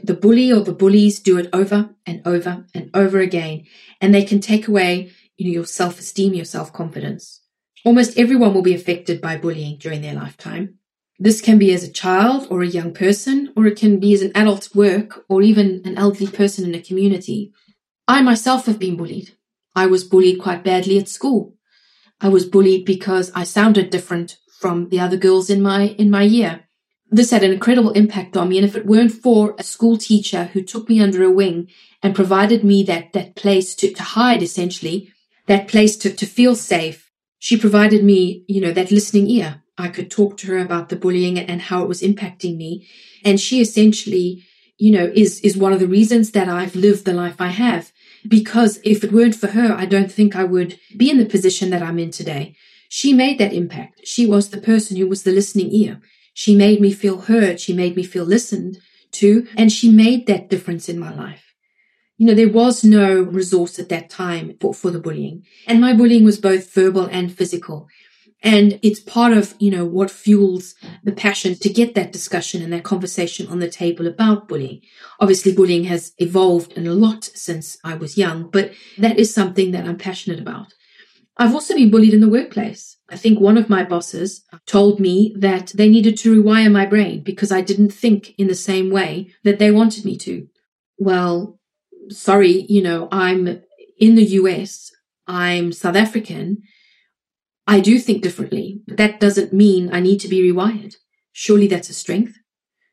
The 0.01 0.15
bully 0.15 0.51
or 0.51 0.61
the 0.61 0.73
bullies 0.73 1.19
do 1.19 1.37
it 1.37 1.49
over 1.53 1.91
and 2.05 2.21
over 2.25 2.65
and 2.73 2.89
over 2.95 3.19
again, 3.19 3.65
and 4.01 4.13
they 4.13 4.25
can 4.25 4.39
take 4.39 4.67
away 4.67 5.11
you 5.37 5.45
know, 5.45 5.53
your 5.53 5.65
self-esteem, 5.65 6.33
your 6.33 6.45
self-confidence. 6.45 7.41
Almost 7.85 8.17
everyone 8.17 8.53
will 8.53 8.63
be 8.63 8.73
affected 8.73 9.21
by 9.21 9.37
bullying 9.37 9.77
during 9.77 10.01
their 10.01 10.15
lifetime. 10.15 10.79
This 11.19 11.41
can 11.41 11.59
be 11.59 11.71
as 11.73 11.83
a 11.83 11.91
child 11.91 12.47
or 12.49 12.63
a 12.63 12.67
young 12.67 12.93
person, 12.93 13.53
or 13.55 13.67
it 13.67 13.77
can 13.77 13.99
be 13.99 14.13
as 14.13 14.21
an 14.21 14.31
adult 14.33 14.67
at 14.67 14.75
work 14.75 15.25
or 15.29 15.41
even 15.43 15.81
an 15.85 15.97
elderly 15.97 16.29
person 16.29 16.65
in 16.65 16.73
a 16.73 16.81
community. 16.81 17.53
I 18.07 18.21
myself 18.21 18.65
have 18.65 18.79
been 18.79 18.97
bullied. 18.97 19.31
I 19.75 19.85
was 19.85 20.03
bullied 20.03 20.41
quite 20.41 20.63
badly 20.63 20.97
at 20.97 21.07
school. 21.07 21.55
I 22.23 22.29
was 22.29 22.45
bullied 22.45 22.86
because 22.86 23.31
I 23.36 23.43
sounded 23.43 23.89
different 23.89 24.38
from 24.59 24.89
the 24.89 24.99
other 24.99 25.17
girls 25.17 25.49
in 25.49 25.62
my, 25.62 25.89
in 25.99 26.09
my 26.09 26.23
year. 26.23 26.63
This 27.12 27.31
had 27.31 27.43
an 27.43 27.51
incredible 27.51 27.91
impact 27.91 28.36
on 28.36 28.49
me. 28.49 28.57
And 28.57 28.65
if 28.65 28.75
it 28.75 28.88
weren't 28.88 29.12
for 29.12 29.55
a 29.59 29.63
school 29.63 29.97
teacher 29.97 30.45
who 30.45 30.63
took 30.63 30.89
me 30.89 31.01
under 31.01 31.23
a 31.23 31.29
wing 31.29 31.69
and 32.01 32.15
provided 32.15 32.63
me 32.63 32.81
that, 32.83 33.13
that 33.13 33.36
place 33.36 33.75
to, 33.75 33.93
to 33.93 34.01
hide 34.01 34.41
essentially 34.41 35.13
that 35.47 35.67
place 35.67 35.97
to, 35.97 36.13
to 36.13 36.25
feel 36.25 36.55
safe. 36.55 37.12
She 37.39 37.57
provided 37.57 38.03
me, 38.03 38.45
you 38.47 38.62
know, 38.62 38.71
that 38.71 38.91
listening 38.91 39.27
ear. 39.27 39.62
I 39.77 39.89
could 39.89 40.09
talk 40.09 40.38
to 40.38 40.47
her 40.47 40.59
about 40.59 40.89
the 40.89 40.95
bullying 40.95 41.38
and 41.38 41.62
how 41.62 41.83
it 41.83 41.88
was 41.88 42.01
impacting 42.01 42.57
me. 42.57 42.88
And 43.25 43.39
she 43.39 43.59
essentially, 43.59 44.43
you 44.77 44.91
know, 44.91 45.12
is, 45.13 45.41
is 45.41 45.57
one 45.57 45.73
of 45.73 45.79
the 45.79 45.88
reasons 45.88 46.31
that 46.31 46.47
I've 46.47 46.75
lived 46.75 47.05
the 47.05 47.13
life 47.13 47.41
I 47.41 47.49
have. 47.49 47.91
Because 48.27 48.79
if 48.83 49.03
it 49.03 49.12
weren't 49.12 49.36
for 49.36 49.47
her, 49.47 49.73
I 49.73 49.86
don't 49.86 50.12
think 50.12 50.36
I 50.36 50.43
would 50.43 50.79
be 50.97 51.09
in 51.09 51.17
the 51.17 51.25
position 51.25 51.69
that 51.71 51.83
I'm 51.83 51.99
in 51.99 52.12
today. 52.12 52.55
She 52.89 53.13
made 53.13 53.39
that 53.39 53.53
impact. 53.53 54.01
She 54.05 54.25
was 54.25 54.49
the 54.49 54.62
person 54.62 54.97
who 54.97 55.07
was 55.07 55.23
the 55.23 55.31
listening 55.31 55.71
ear. 55.71 56.01
She 56.33 56.55
made 56.55 56.79
me 56.79 56.91
feel 56.91 57.21
heard. 57.21 57.59
She 57.59 57.73
made 57.73 57.95
me 57.95 58.03
feel 58.03 58.23
listened 58.23 58.77
to, 59.13 59.47
and 59.55 59.71
she 59.71 59.91
made 59.91 60.27
that 60.27 60.49
difference 60.49 60.89
in 60.89 60.97
my 60.99 61.13
life 61.13 61.53
you 62.17 62.27
know, 62.27 62.36
there 62.36 62.49
was 62.49 62.83
no 62.83 63.21
resource 63.21 63.79
at 63.79 63.89
that 63.89 64.09
time 64.09 64.55
for, 64.62 64.73
for 64.73 64.91
the 64.91 64.99
bullying. 64.99 65.43
And 65.67 65.81
my 65.81 65.93
bullying 65.93 66.23
was 66.23 66.39
both 66.39 66.71
verbal 66.73 67.05
and 67.05 67.36
physical. 67.36 67.88
And 68.43 68.77
it's 68.84 68.99
part 68.99 69.32
of, 69.32 69.56
you 69.58 69.71
know, 69.71 69.86
what 69.86 70.12
fuels 70.12 70.75
the 71.01 71.13
passion 71.13 71.56
to 71.56 71.69
get 71.69 71.95
that 71.95 72.12
discussion 72.12 72.62
and 72.62 72.73
that 72.73 72.84
conversation 72.84 73.47
on 73.47 73.60
the 73.60 73.69
table 73.69 74.06
about 74.06 74.49
bullying. 74.49 74.82
Obviously, 75.21 75.53
bullying 75.53 75.86
has 75.86 76.12
evolved 76.17 76.73
in 76.73 76.86
a 76.86 76.93
lot 76.93 77.23
since 77.23 77.77
I 77.86 77.95
was 77.95 78.17
young, 78.17 78.49
but 78.49 78.73
that 78.97 79.17
is 79.17 79.34
something 79.34 79.71
that 79.71 79.86
I'm 79.86 79.97
passionate 79.97 80.39
about. 80.39 80.67
I've 81.38 81.53
also 81.53 81.73
been 81.73 81.89
bullied 81.89 82.13
in 82.13 82.19
the 82.19 82.29
workplace. 82.29 82.97
I 83.10 83.15
think 83.15 83.39
one 83.39 83.58
of 83.58 83.69
my 83.69 83.84
bosses 83.84 84.43
told 84.65 84.99
me 84.99 85.34
that 85.39 85.67
they 85.75 85.88
needed 85.88 86.17
to 86.19 86.43
rewire 86.43 86.71
my 86.71 86.86
brain 86.86 87.23
because 87.23 87.51
I 87.51 87.62
didn't 87.62 87.91
think 87.91 88.34
in 88.38 88.47
the 88.47 88.56
same 88.56 88.91
way 88.91 89.34
that 89.43 89.58
they 89.58 89.71
wanted 89.71 90.03
me 90.03 90.17
to. 90.17 90.47
Well, 90.97 91.60
sorry, 92.10 92.65
you 92.67 92.82
know, 92.82 93.08
I'm 93.12 93.62
in 93.97 94.15
the 94.15 94.25
US, 94.25 94.91
I'm 95.27 95.71
South 95.71 95.95
African, 95.95 96.62
I 97.65 97.80
do 97.80 97.99
think 97.99 98.21
differently, 98.21 98.82
but 98.88 98.97
that 98.97 99.19
doesn't 99.19 99.54
mean 99.54 99.89
I 99.91 99.99
need 99.99 100.19
to 100.21 100.28
be 100.28 100.41
rewired. 100.41 100.95
Surely 101.32 101.67
that's 101.67 101.89
a 101.89 101.93
strength. 101.93 102.38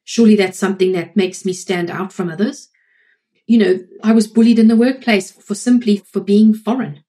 Surely 0.04 0.36
that's 0.36 0.58
something 0.58 0.92
that 0.92 1.16
makes 1.16 1.44
me 1.44 1.52
stand 1.52 1.90
out 1.90 2.12
from 2.12 2.30
others. 2.30 2.68
You 3.46 3.58
know, 3.58 3.80
I 4.02 4.12
was 4.12 4.28
bullied 4.28 4.58
in 4.58 4.68
the 4.68 4.76
workplace 4.76 5.30
for 5.32 5.54
simply 5.54 5.96
for 5.98 6.20
being 6.20 6.54
foreign. 6.54 7.02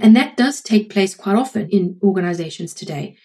And 0.00 0.14
that 0.14 0.36
does 0.36 0.60
take 0.60 0.90
place 0.90 1.14
quite 1.14 1.34
often 1.34 1.68
in 1.70 1.98
organizations 2.02 2.72
today. 2.72 3.16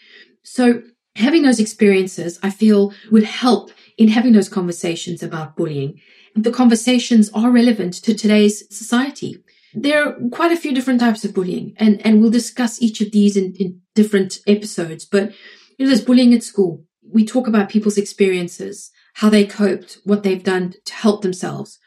So 0.41 0.81
having 1.15 1.43
those 1.43 1.59
experiences, 1.59 2.39
I 2.41 2.49
feel 2.49 2.93
would 3.11 3.23
help 3.23 3.69
in 3.97 4.07
having 4.07 4.33
those 4.33 4.49
conversations 4.49 5.21
about 5.21 5.55
bullying 5.55 6.01
the 6.35 6.51
conversations 6.51 7.29
are 7.33 7.51
relevant 7.51 7.93
to 7.93 8.13
today's 8.13 8.63
society. 8.75 9.37
There 9.73 10.07
are 10.07 10.15
quite 10.31 10.51
a 10.51 10.57
few 10.57 10.73
different 10.73 10.99
types 10.99 11.25
of 11.25 11.33
bullying 11.33 11.73
and, 11.77 12.05
and 12.05 12.21
we'll 12.21 12.31
discuss 12.31 12.81
each 12.81 13.01
of 13.01 13.11
these 13.11 13.35
in, 13.35 13.53
in 13.55 13.81
different 13.95 14.39
episodes. 14.47 15.05
But 15.05 15.31
you 15.77 15.85
know, 15.85 15.87
there's 15.87 16.05
bullying 16.05 16.33
at 16.33 16.43
school. 16.43 16.83
We 17.01 17.25
talk 17.25 17.47
about 17.47 17.69
people's 17.69 17.97
experiences, 17.97 18.91
how 19.15 19.29
they 19.29 19.45
coped, 19.45 19.97
what 20.03 20.23
they've 20.23 20.43
done 20.43 20.73
to 20.85 20.93
help 20.93 21.21
themselves. 21.21 21.79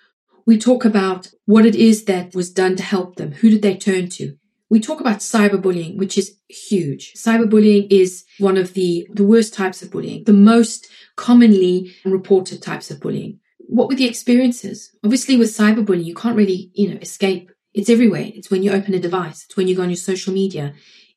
We 0.46 0.58
talk 0.58 0.84
about 0.84 1.32
what 1.44 1.66
it 1.66 1.74
is 1.74 2.04
that 2.04 2.34
was 2.34 2.50
done 2.50 2.76
to 2.76 2.82
help 2.82 3.16
them. 3.16 3.32
Who 3.32 3.50
did 3.50 3.62
they 3.62 3.76
turn 3.76 4.08
to? 4.10 4.36
We 4.68 4.80
talk 4.80 5.00
about 5.00 5.18
cyberbullying, 5.18 5.96
which 5.96 6.18
is 6.18 6.36
huge. 6.48 7.14
Cyberbullying 7.14 7.86
is 7.90 8.24
one 8.38 8.56
of 8.56 8.74
the, 8.74 9.08
the 9.12 9.24
worst 9.24 9.54
types 9.54 9.80
of 9.82 9.90
bullying, 9.90 10.24
the 10.24 10.32
most 10.32 10.88
commonly 11.14 11.94
reported 12.04 12.62
types 12.62 12.90
of 12.90 13.00
bullying 13.00 13.40
what 13.68 13.88
were 13.88 13.94
the 13.94 14.06
experiences? 14.06 14.90
Obviously, 15.04 15.36
with 15.36 15.48
cyberbullying, 15.48 16.04
you 16.04 16.14
can't 16.14 16.36
really, 16.36 16.70
you 16.74 16.90
know, 16.90 16.98
escape. 17.00 17.50
It's 17.76 17.90
everywhere. 17.90 18.32
It's 18.34 18.50
when 18.50 18.62
you 18.62 18.72
open 18.72 18.94
a 18.94 18.98
device. 18.98 19.44
It's 19.44 19.56
when 19.56 19.68
you 19.68 19.76
go 19.76 19.82
on 19.82 19.90
your 19.90 19.96
social 19.96 20.32
media. 20.32 20.72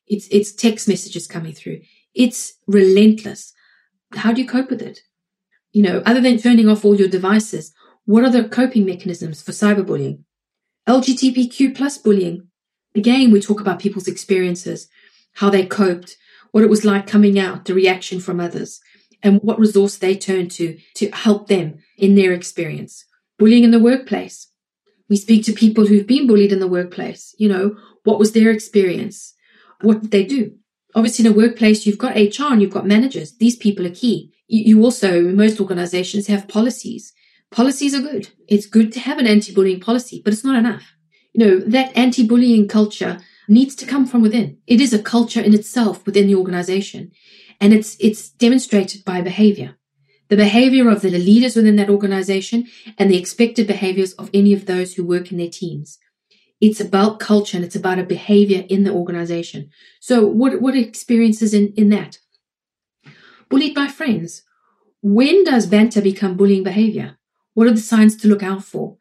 It's, 0.06 0.28
it's 0.30 0.52
text 0.52 0.86
messages 0.86 1.26
coming 1.26 1.54
through. 1.54 1.80
It's 2.14 2.52
relentless. 2.66 3.54
How 4.12 4.34
do 4.34 4.42
you 4.42 4.46
cope 4.46 4.68
with 4.68 4.82
it? 4.82 5.00
You 5.72 5.82
know, 5.82 6.02
other 6.04 6.20
than 6.20 6.36
turning 6.36 6.68
off 6.68 6.84
all 6.84 6.94
your 6.94 7.08
devices, 7.08 7.72
what 8.04 8.24
are 8.24 8.30
the 8.30 8.46
coping 8.46 8.84
mechanisms 8.84 9.40
for 9.40 9.52
cyberbullying? 9.52 10.24
LGBTQ 10.86 11.74
plus 11.74 11.96
bullying. 11.96 12.48
Again, 12.94 13.30
we 13.30 13.40
talk 13.40 13.60
about 13.62 13.80
people's 13.80 14.08
experiences, 14.08 14.86
how 15.34 15.48
they 15.48 15.64
coped, 15.64 16.18
what 16.50 16.64
it 16.64 16.68
was 16.68 16.84
like 16.84 17.06
coming 17.06 17.38
out, 17.38 17.64
the 17.64 17.74
reaction 17.74 18.20
from 18.20 18.38
others, 18.38 18.80
and 19.22 19.40
what 19.40 19.58
resource 19.58 19.96
they 19.96 20.14
turned 20.14 20.50
to 20.50 20.76
to 20.96 21.08
help 21.12 21.48
them 21.48 21.78
in 21.96 22.16
their 22.16 22.34
experience. 22.34 23.06
Bullying 23.38 23.64
in 23.64 23.70
the 23.70 23.78
workplace. 23.78 24.49
We 25.10 25.16
speak 25.16 25.44
to 25.44 25.52
people 25.52 25.86
who've 25.86 26.06
been 26.06 26.26
bullied 26.26 26.52
in 26.52 26.60
the 26.60 26.68
workplace. 26.68 27.34
You 27.36 27.48
know, 27.48 27.76
what 28.04 28.18
was 28.18 28.32
their 28.32 28.50
experience? 28.50 29.34
What 29.82 30.02
did 30.02 30.10
they 30.12 30.24
do? 30.24 30.52
Obviously, 30.94 31.26
in 31.26 31.32
a 31.32 31.36
workplace, 31.36 31.84
you've 31.84 31.98
got 31.98 32.16
HR 32.16 32.52
and 32.52 32.62
you've 32.62 32.72
got 32.72 32.86
managers. 32.86 33.36
These 33.36 33.56
people 33.56 33.86
are 33.86 33.94
key. 33.94 34.32
You 34.46 34.82
also, 34.82 35.22
most 35.22 35.60
organizations 35.60 36.28
have 36.28 36.48
policies. 36.48 37.12
Policies 37.50 37.94
are 37.94 38.00
good. 38.00 38.30
It's 38.48 38.66
good 38.66 38.92
to 38.92 39.00
have 39.00 39.18
an 39.18 39.26
anti-bullying 39.26 39.80
policy, 39.80 40.22
but 40.24 40.32
it's 40.32 40.44
not 40.44 40.58
enough. 40.58 40.94
You 41.32 41.44
know, 41.44 41.58
that 41.60 41.96
anti-bullying 41.96 42.68
culture 42.68 43.18
needs 43.48 43.74
to 43.76 43.86
come 43.86 44.06
from 44.06 44.22
within. 44.22 44.58
It 44.66 44.80
is 44.80 44.92
a 44.92 45.02
culture 45.02 45.40
in 45.40 45.54
itself 45.54 46.06
within 46.06 46.28
the 46.28 46.36
organization. 46.36 47.10
And 47.60 47.72
it's, 47.72 47.96
it's 48.00 48.30
demonstrated 48.30 49.04
by 49.04 49.20
behavior. 49.20 49.76
The 50.30 50.36
behavior 50.36 50.88
of 50.88 51.02
the 51.02 51.10
leaders 51.10 51.56
within 51.56 51.76
that 51.76 51.90
organization 51.90 52.68
and 52.96 53.10
the 53.10 53.18
expected 53.18 53.66
behaviors 53.66 54.12
of 54.14 54.30
any 54.32 54.52
of 54.52 54.66
those 54.66 54.94
who 54.94 55.04
work 55.04 55.30
in 55.30 55.38
their 55.38 55.50
teams. 55.50 55.98
It's 56.60 56.80
about 56.80 57.18
culture 57.20 57.56
and 57.56 57.64
it's 57.64 57.76
about 57.76 57.98
a 57.98 58.04
behavior 58.04 58.64
in 58.68 58.84
the 58.84 58.92
organization. 58.92 59.70
So 60.00 60.26
what, 60.26 60.60
what 60.60 60.76
experiences 60.76 61.52
in, 61.52 61.72
in 61.76 61.88
that? 61.90 62.18
Bullied 63.48 63.74
by 63.74 63.88
friends. 63.88 64.42
When 65.02 65.42
does 65.44 65.66
banter 65.66 66.00
become 66.00 66.36
bullying 66.36 66.62
behavior? 66.62 67.18
What 67.54 67.66
are 67.66 67.72
the 67.72 67.78
signs 67.78 68.14
to 68.16 68.28
look 68.28 68.42
out 68.42 68.62
for? 68.62 68.98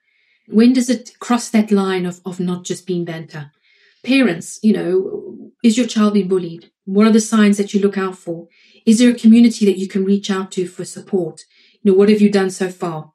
When 0.47 0.73
does 0.73 0.89
it 0.89 1.19
cross 1.19 1.49
that 1.49 1.71
line 1.71 2.05
of, 2.05 2.21
of 2.25 2.39
not 2.39 2.63
just 2.63 2.87
being 2.87 3.05
banter? 3.05 3.51
Parents, 4.03 4.59
you 4.63 4.73
know, 4.73 5.51
is 5.63 5.77
your 5.77 5.85
child 5.85 6.13
being 6.15 6.29
bullied? 6.29 6.71
What 6.85 7.05
are 7.05 7.11
the 7.11 7.19
signs 7.19 7.57
that 7.57 7.73
you 7.73 7.81
look 7.81 7.97
out 7.97 8.17
for? 8.17 8.47
Is 8.89 8.97
there 8.97 9.11
a 9.11 9.13
community 9.13 9.67
that 9.67 9.77
you 9.77 9.87
can 9.87 10.03
reach 10.03 10.31
out 10.31 10.51
to 10.53 10.67
for 10.67 10.83
support? 10.83 11.45
You 11.83 11.91
know, 11.91 11.95
what 11.95 12.09
have 12.09 12.21
you 12.21 12.31
done 12.31 12.49
so 12.49 12.69
far? 12.69 13.13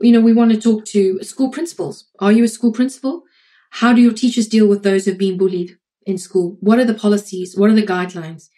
You 0.00 0.10
know, 0.10 0.20
we 0.20 0.32
want 0.32 0.50
to 0.50 0.60
talk 0.60 0.86
to 0.86 1.22
school 1.22 1.50
principals. 1.50 2.08
Are 2.18 2.32
you 2.32 2.42
a 2.42 2.48
school 2.48 2.72
principal? 2.72 3.22
How 3.70 3.92
do 3.92 4.02
your 4.02 4.12
teachers 4.12 4.48
deal 4.48 4.66
with 4.66 4.82
those 4.82 5.04
who've 5.04 5.16
been 5.16 5.38
bullied 5.38 5.78
in 6.04 6.18
school? 6.18 6.56
What 6.58 6.80
are 6.80 6.84
the 6.84 6.94
policies? 6.94 7.56
What 7.56 7.70
are 7.70 7.76
the 7.76 7.86
guidelines? 7.86 8.48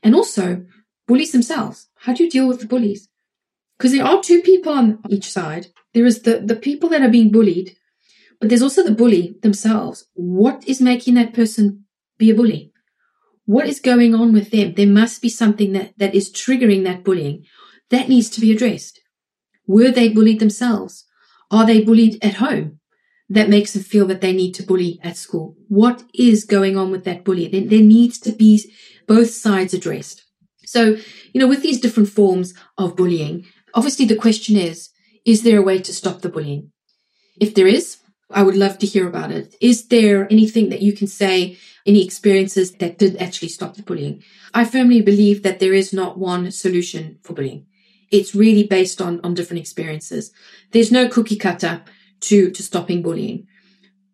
And 0.00 0.14
also, 0.14 0.64
bullies 1.08 1.32
themselves. 1.32 1.88
How 1.96 2.12
do 2.14 2.22
you 2.22 2.30
deal 2.30 2.46
with 2.46 2.60
the 2.60 2.68
bullies? 2.68 3.08
Because 3.76 3.90
there 3.90 4.06
are 4.06 4.22
two 4.22 4.42
people 4.42 4.72
on 4.72 5.00
each 5.08 5.28
side. 5.28 5.72
There 5.92 6.06
is 6.06 6.22
the, 6.22 6.38
the 6.38 6.54
people 6.54 6.88
that 6.90 7.02
are 7.02 7.08
being 7.08 7.32
bullied, 7.32 7.76
but 8.38 8.48
there's 8.48 8.62
also 8.62 8.84
the 8.84 8.94
bully 8.94 9.34
themselves. 9.42 10.06
What 10.14 10.62
is 10.68 10.80
making 10.80 11.14
that 11.14 11.34
person 11.34 11.86
be 12.16 12.30
a 12.30 12.34
bully? 12.36 12.72
What 13.54 13.66
is 13.66 13.80
going 13.80 14.14
on 14.14 14.32
with 14.32 14.50
them? 14.50 14.74
There 14.74 14.86
must 14.86 15.20
be 15.20 15.28
something 15.28 15.72
that, 15.72 15.98
that 15.98 16.14
is 16.14 16.32
triggering 16.32 16.84
that 16.84 17.02
bullying. 17.02 17.44
That 17.90 18.08
needs 18.08 18.28
to 18.30 18.40
be 18.40 18.52
addressed. 18.52 19.00
Were 19.66 19.90
they 19.90 20.08
bullied 20.08 20.40
themselves? 20.40 21.04
Are 21.50 21.66
they 21.66 21.82
bullied 21.82 22.22
at 22.22 22.34
home? 22.34 22.78
That 23.28 23.48
makes 23.48 23.72
them 23.72 23.82
feel 23.82 24.06
that 24.06 24.20
they 24.20 24.32
need 24.32 24.52
to 24.54 24.62
bully 24.62 25.00
at 25.02 25.16
school. 25.16 25.56
What 25.68 26.04
is 26.14 26.44
going 26.44 26.76
on 26.76 26.90
with 26.90 27.04
that 27.04 27.24
bully? 27.24 27.48
There, 27.48 27.66
there 27.72 27.82
needs 27.96 28.18
to 28.20 28.32
be 28.32 28.72
both 29.06 29.30
sides 29.30 29.74
addressed. 29.74 30.24
So, 30.64 30.96
you 31.32 31.40
know, 31.40 31.48
with 31.48 31.62
these 31.62 31.80
different 31.80 32.08
forms 32.08 32.54
of 32.78 32.96
bullying, 32.96 33.46
Obviously, 33.74 34.04
the 34.04 34.16
question 34.16 34.56
is, 34.56 34.90
is 35.24 35.42
there 35.42 35.58
a 35.58 35.62
way 35.62 35.78
to 35.78 35.92
stop 35.92 36.20
the 36.20 36.28
bullying? 36.28 36.72
If 37.40 37.54
there 37.54 37.66
is, 37.66 37.98
I 38.30 38.42
would 38.42 38.56
love 38.56 38.78
to 38.78 38.86
hear 38.86 39.08
about 39.08 39.30
it. 39.30 39.54
Is 39.60 39.88
there 39.88 40.26
anything 40.30 40.70
that 40.70 40.82
you 40.82 40.92
can 40.92 41.06
say, 41.06 41.58
any 41.90 42.04
experiences 42.04 42.72
that 42.80 42.98
did 42.98 43.16
actually 43.16 43.48
stop 43.48 43.74
the 43.74 43.82
bullying? 43.82 44.22
I 44.54 44.64
firmly 44.64 45.00
believe 45.02 45.42
that 45.42 45.58
there 45.58 45.74
is 45.74 45.92
not 45.92 46.18
one 46.18 46.50
solution 46.50 47.18
for 47.24 47.32
bullying. 47.34 47.66
It's 48.10 48.34
really 48.34 48.64
based 48.64 49.00
on, 49.00 49.20
on 49.24 49.34
different 49.34 49.60
experiences. 49.60 50.32
There's 50.70 50.92
no 50.92 51.08
cookie 51.08 51.40
cutter 51.46 51.82
to, 52.28 52.50
to 52.50 52.62
stopping 52.62 53.02
bullying. 53.02 53.46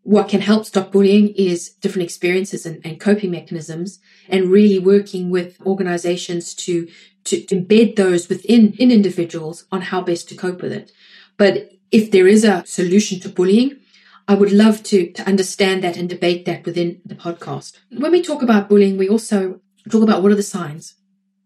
What 0.03 0.29
can 0.29 0.41
help 0.41 0.65
stop 0.65 0.93
bullying 0.93 1.29
is 1.51 1.71
different 1.83 2.05
experiences 2.05 2.65
and, 2.65 2.81
and 2.87 3.01
coping 3.01 3.31
mechanisms 3.31 3.99
and 4.29 4.51
really 4.51 4.79
working 4.79 5.31
with 5.31 5.61
organizations 5.67 6.55
to, 6.55 6.89
to, 7.25 7.45
to 7.45 7.57
embed 7.57 7.97
those 7.97 8.29
within 8.29 8.73
in 8.79 8.91
individuals 8.91 9.67
on 9.71 9.83
how 9.83 10.01
best 10.01 10.29
to 10.29 10.37
cope 10.37 10.63
with 10.63 10.73
it. 10.73 10.93
But 11.37 11.73
if 11.91 12.11
there 12.11 12.29
is 12.29 12.45
a 12.45 12.65
solution 12.67 13.21
to 13.21 13.29
bullying, 13.29 13.81
I 14.29 14.35
would 14.35 14.53
love 14.53 14.83
to, 14.85 15.13
to 15.13 15.23
understand 15.27 15.85
that 15.85 15.97
and 15.97 16.09
debate 16.09 16.47
that 16.47 16.65
within 16.65 17.01
the 17.05 17.15
podcast. 17.15 17.79
When 17.97 18.11
we 18.11 18.23
talk 18.23 18.43
about 18.43 18.69
bullying, 18.69 18.99
we 18.99 19.09
also 19.09 19.61
talk 19.89 20.03
about 20.03 20.23
what 20.23 20.33
are 20.33 20.37
the 20.37 20.43
signs? 20.43 20.95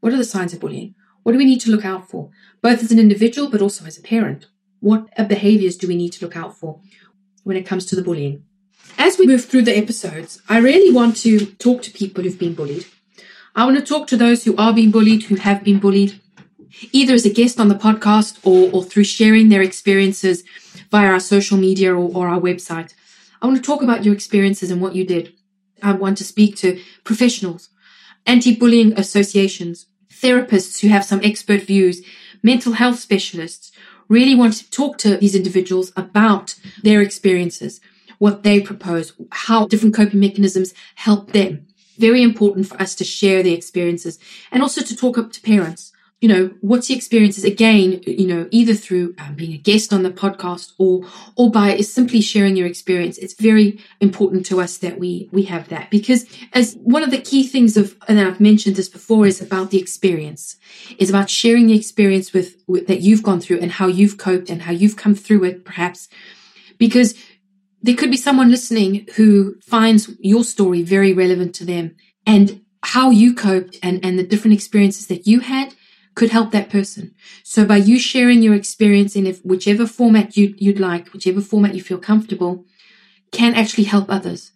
What 0.01 0.14
are 0.14 0.16
the 0.16 0.25
signs 0.25 0.55
of 0.55 0.61
bullying? 0.61 0.95
What 1.23 1.33
do 1.33 1.38
we 1.38 1.45
need 1.45 1.61
to 1.61 1.71
look 1.71 1.85
out 1.85 2.09
for? 2.09 2.31
Both 2.62 2.83
as 2.83 2.90
an 2.90 2.99
individual, 2.99 3.51
but 3.51 3.61
also 3.61 3.85
as 3.85 3.99
a 3.99 4.03
parent. 4.03 4.47
What 4.81 5.14
behaviors 5.29 5.77
do 5.77 5.88
we 5.88 5.97
need 5.97 6.12
to 6.14 6.25
look 6.25 6.37
out 6.37 6.57
for 6.57 6.81
when 7.45 7.59
it 7.59 7.66
comes 7.66 7.85
to 7.87 7.97
the 7.97 8.03
bullying? 8.03 8.45
As 8.97 9.19
we 9.19 9.27
move 9.27 9.45
through 9.45 9.62
the 9.62 9.77
episodes, 9.77 10.40
I 10.49 10.59
really 10.59 10.93
want 10.93 11.19
to 11.19 11.47
talk 11.57 11.83
to 11.83 11.90
people 11.90 12.25
who've 12.25 12.38
been 12.38 12.55
bullied. 12.55 12.87
I 13.55 13.64
want 13.66 13.77
to 13.77 13.85
talk 13.85 14.07
to 14.09 14.16
those 14.16 14.45
who 14.45 14.57
are 14.57 14.73
being 14.73 14.90
bullied, 14.90 15.25
who 15.25 15.35
have 15.35 15.62
been 15.62 15.81
bullied, 15.81 16.19
either 16.93 17.12
as 17.12 17.27
a 17.27 17.33
guest 17.33 17.61
on 17.61 17.69
the 17.69 17.75
podcast 17.75 18.38
or, 18.43 18.71
or 18.73 18.85
through 18.85 19.05
sharing 19.05 19.51
their 19.51 19.62
experiences 19.62 20.45
via 20.90 21.09
our 21.09 21.20
social 21.20 21.57
media 21.57 21.94
or, 21.94 22.11
or 22.14 22.29
our 22.29 22.40
website. 22.40 22.94
I 23.40 23.46
want 23.46 23.57
to 23.57 23.62
talk 23.62 23.83
about 23.83 24.05
your 24.05 24.14
experiences 24.14 24.70
and 24.70 24.81
what 24.81 24.94
you 24.94 25.05
did. 25.05 25.33
I 25.83 25.92
want 25.92 26.18
to 26.18 26.24
speak 26.24 26.57
to 26.57 26.81
professionals, 27.05 27.70
anti-bullying 28.26 28.98
associations, 28.98 29.87
therapists 30.11 30.81
who 30.81 30.88
have 30.88 31.05
some 31.05 31.20
expert 31.24 31.62
views, 31.62 32.03
mental 32.42 32.74
health 32.74 32.98
specialists, 32.98 33.72
really 34.09 34.35
want 34.35 34.55
to 34.55 34.70
talk 34.70 34.98
to 34.98 35.16
these 35.16 35.35
individuals 35.35 35.92
about 35.96 36.57
their 36.83 37.00
experiences, 37.00 37.81
what 38.18 38.42
they 38.42 38.61
propose, 38.61 39.14
how 39.31 39.66
different 39.66 39.94
coping 39.94 40.20
mechanisms 40.20 40.74
help 40.96 41.33
them 41.33 41.66
very 42.00 42.22
important 42.22 42.66
for 42.66 42.81
us 42.81 42.94
to 42.96 43.05
share 43.05 43.42
the 43.42 43.53
experiences 43.53 44.18
and 44.50 44.62
also 44.62 44.81
to 44.81 44.96
talk 44.96 45.18
up 45.18 45.31
to 45.33 45.42
parents. 45.42 45.92
You 46.20 46.28
know, 46.28 46.54
what's 46.61 46.88
the 46.88 46.94
experiences 46.94 47.44
again, 47.44 48.02
you 48.06 48.26
know, 48.26 48.46
either 48.50 48.74
through 48.74 49.14
um, 49.18 49.37
being 49.37 49.54
a 49.54 49.56
guest 49.56 49.90
on 49.90 50.02
the 50.02 50.11
podcast 50.11 50.72
or, 50.78 51.06
or 51.35 51.50
by 51.50 51.78
simply 51.78 52.20
sharing 52.20 52.56
your 52.56 52.66
experience. 52.66 53.16
It's 53.16 53.33
very 53.33 53.80
important 54.00 54.44
to 54.46 54.61
us 54.61 54.76
that 54.78 54.98
we, 54.98 55.30
we 55.33 55.44
have 55.44 55.68
that 55.70 55.90
because 55.90 56.26
as 56.52 56.74
one 56.74 57.02
of 57.02 57.11
the 57.11 57.22
key 57.22 57.46
things 57.46 57.78
of, 57.78 57.96
and 58.06 58.20
I've 58.20 58.38
mentioned 58.38 58.76
this 58.76 58.90
before 58.90 59.26
is 59.26 59.40
about 59.40 59.70
the 59.70 59.78
experience 59.78 60.59
is 60.98 61.09
about 61.09 61.30
sharing 61.30 61.68
the 61.68 61.76
experience 61.76 62.35
with, 62.35 62.56
with 62.66 62.87
that 62.88 63.00
you've 63.00 63.22
gone 63.22 63.40
through 63.40 63.61
and 63.61 63.72
how 63.72 63.87
you've 63.87 64.18
coped 64.18 64.50
and 64.50 64.62
how 64.62 64.72
you've 64.72 64.96
come 64.96 65.14
through 65.14 65.44
it 65.44 65.64
perhaps 65.64 66.09
because 66.76 67.14
there 67.83 67.96
could 67.96 68.11
be 68.11 68.16
someone 68.16 68.50
listening 68.50 69.06
who 69.16 69.59
finds 69.61 70.11
your 70.20 70.44
story 70.44 70.83
very 70.83 71.12
relevant 71.12 71.54
to 71.54 71.64
them 71.64 71.96
and 72.26 72.61
how 72.83 73.11
you 73.11 73.35
coped 73.35 73.78
and, 73.83 74.04
and 74.04 74.18
the 74.18 74.22
different 74.22 74.54
experiences 74.54 75.06
that 75.06 75.26
you 75.26 75.40
had 75.40 75.74
could 76.14 76.31
help 76.31 76.51
that 76.51 76.70
person. 76.70 77.14
So 77.42 77.64
by 77.64 77.77
you 77.77 77.99
sharing 77.99 78.42
your 78.42 78.55
experience 78.55 79.16
in 79.16 79.27
if 79.27 79.44
whichever 79.44 79.87
format 79.87 80.37
you, 80.37 80.55
you'd 80.59 80.81
like, 80.81 81.12
whichever 81.12 81.40
format 81.40 81.75
you 81.75 81.83
feel 81.83 81.99
comfortable, 81.99 82.64
can 83.31 83.55
actually 83.55 83.85
help 83.85 84.11
others. 84.11 84.53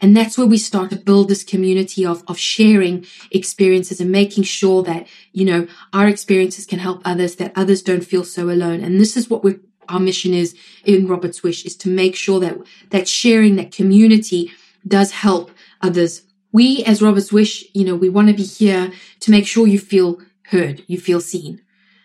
And 0.00 0.16
that's 0.16 0.36
where 0.36 0.46
we 0.46 0.58
start 0.58 0.90
to 0.90 0.96
build 0.96 1.28
this 1.28 1.44
community 1.44 2.04
of, 2.04 2.22
of 2.28 2.38
sharing 2.38 3.06
experiences 3.30 4.00
and 4.00 4.10
making 4.10 4.44
sure 4.44 4.82
that, 4.82 5.06
you 5.32 5.44
know, 5.44 5.66
our 5.92 6.08
experiences 6.08 6.66
can 6.66 6.78
help 6.78 7.00
others, 7.04 7.36
that 7.36 7.52
others 7.56 7.82
don't 7.82 8.04
feel 8.04 8.24
so 8.24 8.50
alone. 8.50 8.82
And 8.82 9.00
this 9.00 9.16
is 9.16 9.30
what 9.30 9.42
we're 9.42 9.60
our 9.88 10.00
mission 10.00 10.34
is 10.34 10.54
in 10.84 11.06
Robert's 11.06 11.42
Wish 11.42 11.64
is 11.64 11.76
to 11.78 11.88
make 11.88 12.14
sure 12.14 12.40
that 12.40 12.58
that 12.90 13.08
sharing, 13.08 13.56
that 13.56 13.72
community 13.72 14.52
does 14.86 15.12
help 15.12 15.50
others. 15.80 16.22
We 16.52 16.84
as 16.84 17.02
Robert's 17.02 17.32
Wish, 17.32 17.64
you 17.74 17.84
know, 17.84 17.96
we 17.96 18.08
want 18.08 18.28
to 18.28 18.34
be 18.34 18.42
here 18.42 18.92
to 19.20 19.30
make 19.30 19.46
sure 19.46 19.66
you 19.66 19.78
feel 19.78 20.20
heard, 20.50 20.84
you 20.86 20.98
feel 20.98 21.20
seen. 21.20 21.62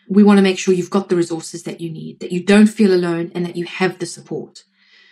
We 0.09 0.23
want 0.23 0.37
to 0.37 0.43
make 0.43 0.59
sure 0.59 0.73
you've 0.73 0.89
got 0.89 1.09
the 1.09 1.15
resources 1.15 1.63
that 1.63 1.79
you 1.79 1.89
need, 1.89 2.19
that 2.19 2.31
you 2.31 2.43
don't 2.43 2.67
feel 2.67 2.93
alone 2.93 3.31
and 3.33 3.45
that 3.45 3.55
you 3.55 3.65
have 3.65 3.99
the 3.99 4.05
support. 4.05 4.63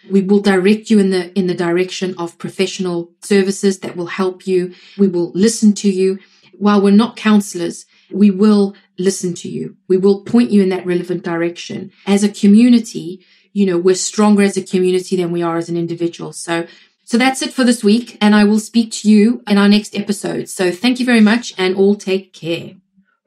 We 0.09 0.21
will 0.21 0.41
direct 0.41 0.89
you 0.89 0.99
in 0.99 1.11
the, 1.11 1.31
in 1.37 1.47
the 1.47 1.53
direction 1.53 2.15
of 2.17 2.37
professional 2.37 3.11
services 3.21 3.79
that 3.79 3.95
will 3.95 4.07
help 4.07 4.47
you. 4.47 4.73
We 4.97 5.07
will 5.07 5.31
listen 5.33 5.73
to 5.75 5.89
you. 5.89 6.19
While 6.57 6.81
we're 6.81 6.91
not 6.91 7.15
counselors, 7.15 7.85
we 8.11 8.31
will 8.31 8.75
listen 8.97 9.33
to 9.35 9.49
you. 9.49 9.77
We 9.87 9.97
will 9.97 10.23
point 10.23 10.51
you 10.51 10.61
in 10.61 10.69
that 10.69 10.85
relevant 10.85 11.23
direction. 11.23 11.91
As 12.05 12.23
a 12.23 12.29
community, 12.29 13.25
you 13.53 13.65
know, 13.65 13.77
we're 13.77 13.95
stronger 13.95 14.43
as 14.43 14.57
a 14.57 14.63
community 14.63 15.15
than 15.15 15.31
we 15.31 15.41
are 15.41 15.57
as 15.57 15.69
an 15.69 15.77
individual. 15.77 16.33
So, 16.33 16.67
so 17.05 17.17
that's 17.17 17.41
it 17.41 17.53
for 17.53 17.63
this 17.63 17.83
week. 17.83 18.17
And 18.21 18.35
I 18.35 18.43
will 18.43 18.59
speak 18.59 18.91
to 18.93 19.09
you 19.09 19.43
in 19.47 19.57
our 19.57 19.69
next 19.69 19.95
episode. 19.95 20.49
So 20.49 20.71
thank 20.71 20.99
you 20.99 21.05
very 21.05 21.21
much 21.21 21.53
and 21.57 21.75
all 21.75 21.95
take 21.95 22.33
care. 22.33 22.75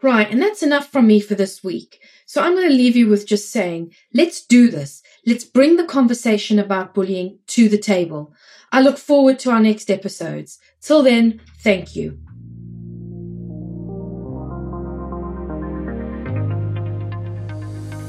Right, 0.04 0.30
and 0.30 0.42
that's 0.42 0.62
enough 0.62 0.92
from 0.92 1.06
me 1.06 1.18
for 1.18 1.34
this 1.34 1.64
week. 1.64 1.98
So 2.26 2.42
I'm 2.42 2.54
going 2.54 2.68
to 2.68 2.74
leave 2.74 2.94
you 2.94 3.08
with 3.08 3.26
just 3.26 3.50
saying, 3.50 3.94
let's 4.12 4.44
do 4.44 4.70
this. 4.70 5.02
Let's 5.24 5.44
bring 5.44 5.78
the 5.78 5.86
conversation 5.86 6.58
about 6.58 6.92
bullying 6.92 7.38
to 7.46 7.70
the 7.70 7.78
table. 7.78 8.34
I 8.70 8.82
look 8.82 8.98
forward 8.98 9.38
to 9.38 9.50
our 9.50 9.60
next 9.60 9.90
episodes. 9.90 10.58
Till 10.82 11.02
then, 11.02 11.40
thank 11.60 11.96
you. 11.96 12.18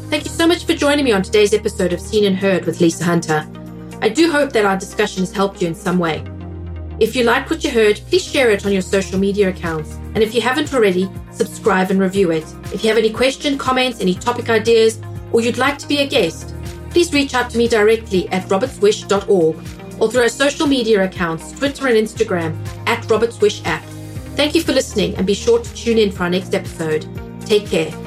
Thank 0.10 0.26
you 0.26 0.32
so 0.32 0.46
much 0.46 0.66
for 0.66 0.74
joining 0.74 1.06
me 1.06 1.14
on 1.14 1.22
today's 1.22 1.54
episode 1.54 1.94
of 1.94 2.02
Seen 2.02 2.26
and 2.26 2.36
Heard 2.36 2.66
with 2.66 2.82
Lisa 2.82 3.06
Hunter. 3.06 3.50
I 4.02 4.10
do 4.10 4.30
hope 4.30 4.52
that 4.52 4.66
our 4.66 4.78
discussion 4.78 5.22
has 5.22 5.32
helped 5.32 5.62
you 5.62 5.70
in 5.70 5.76
some 5.76 6.00
way. 6.00 6.26
If 7.00 7.16
you 7.16 7.24
liked 7.24 7.50
what 7.50 7.64
you 7.64 7.72
heard, 7.72 8.02
please 8.10 8.26
share 8.26 8.52
it 8.52 8.66
on 8.66 8.74
your 8.74 8.82
social 8.82 9.18
media 9.18 9.48
accounts. 9.48 9.98
And 10.16 10.24
if 10.24 10.34
you 10.34 10.42
haven't 10.42 10.74
already, 10.74 11.10
subscribe 11.32 11.92
and 11.92 12.00
review 12.00 12.32
it. 12.32 12.46
If 12.74 12.84
you 12.84 12.90
have 12.90 12.98
any 12.98 13.12
questions, 13.12 13.62
comments, 13.62 14.00
any 14.02 14.16
topic 14.16 14.50
ideas, 14.50 15.00
or 15.32 15.42
you'd 15.42 15.58
like 15.58 15.78
to 15.80 15.88
be 15.88 16.00
a 16.00 16.08
guest, 16.08 16.56
please 16.90 17.14
reach 17.14 17.34
out 17.34 17.50
to 17.52 17.58
me 17.58 17.68
directly 17.68 18.30
at 18.30 18.48
robertswish.org 18.48 19.56
or 20.00 20.12
through 20.12 20.22
our 20.22 20.30
social 20.30 20.68
media 20.68 21.04
accounts, 21.04 21.52
Twitter 21.52 21.88
and 21.88 21.98
Instagram 21.98 22.56
at 22.88 23.04
Robertswish 23.04 23.66
app. 23.66 23.84
Thank 24.36 24.56
you 24.56 24.62
for 24.62 24.72
listening 24.72 25.16
and 25.16 25.28
be 25.28 25.34
sure 25.34 25.60
to 25.60 25.74
tune 25.74 25.98
in 25.98 26.12
for 26.12 26.24
our 26.24 26.30
next 26.30 26.54
episode. 26.54 27.08
Take 27.46 27.68
care. 27.68 28.05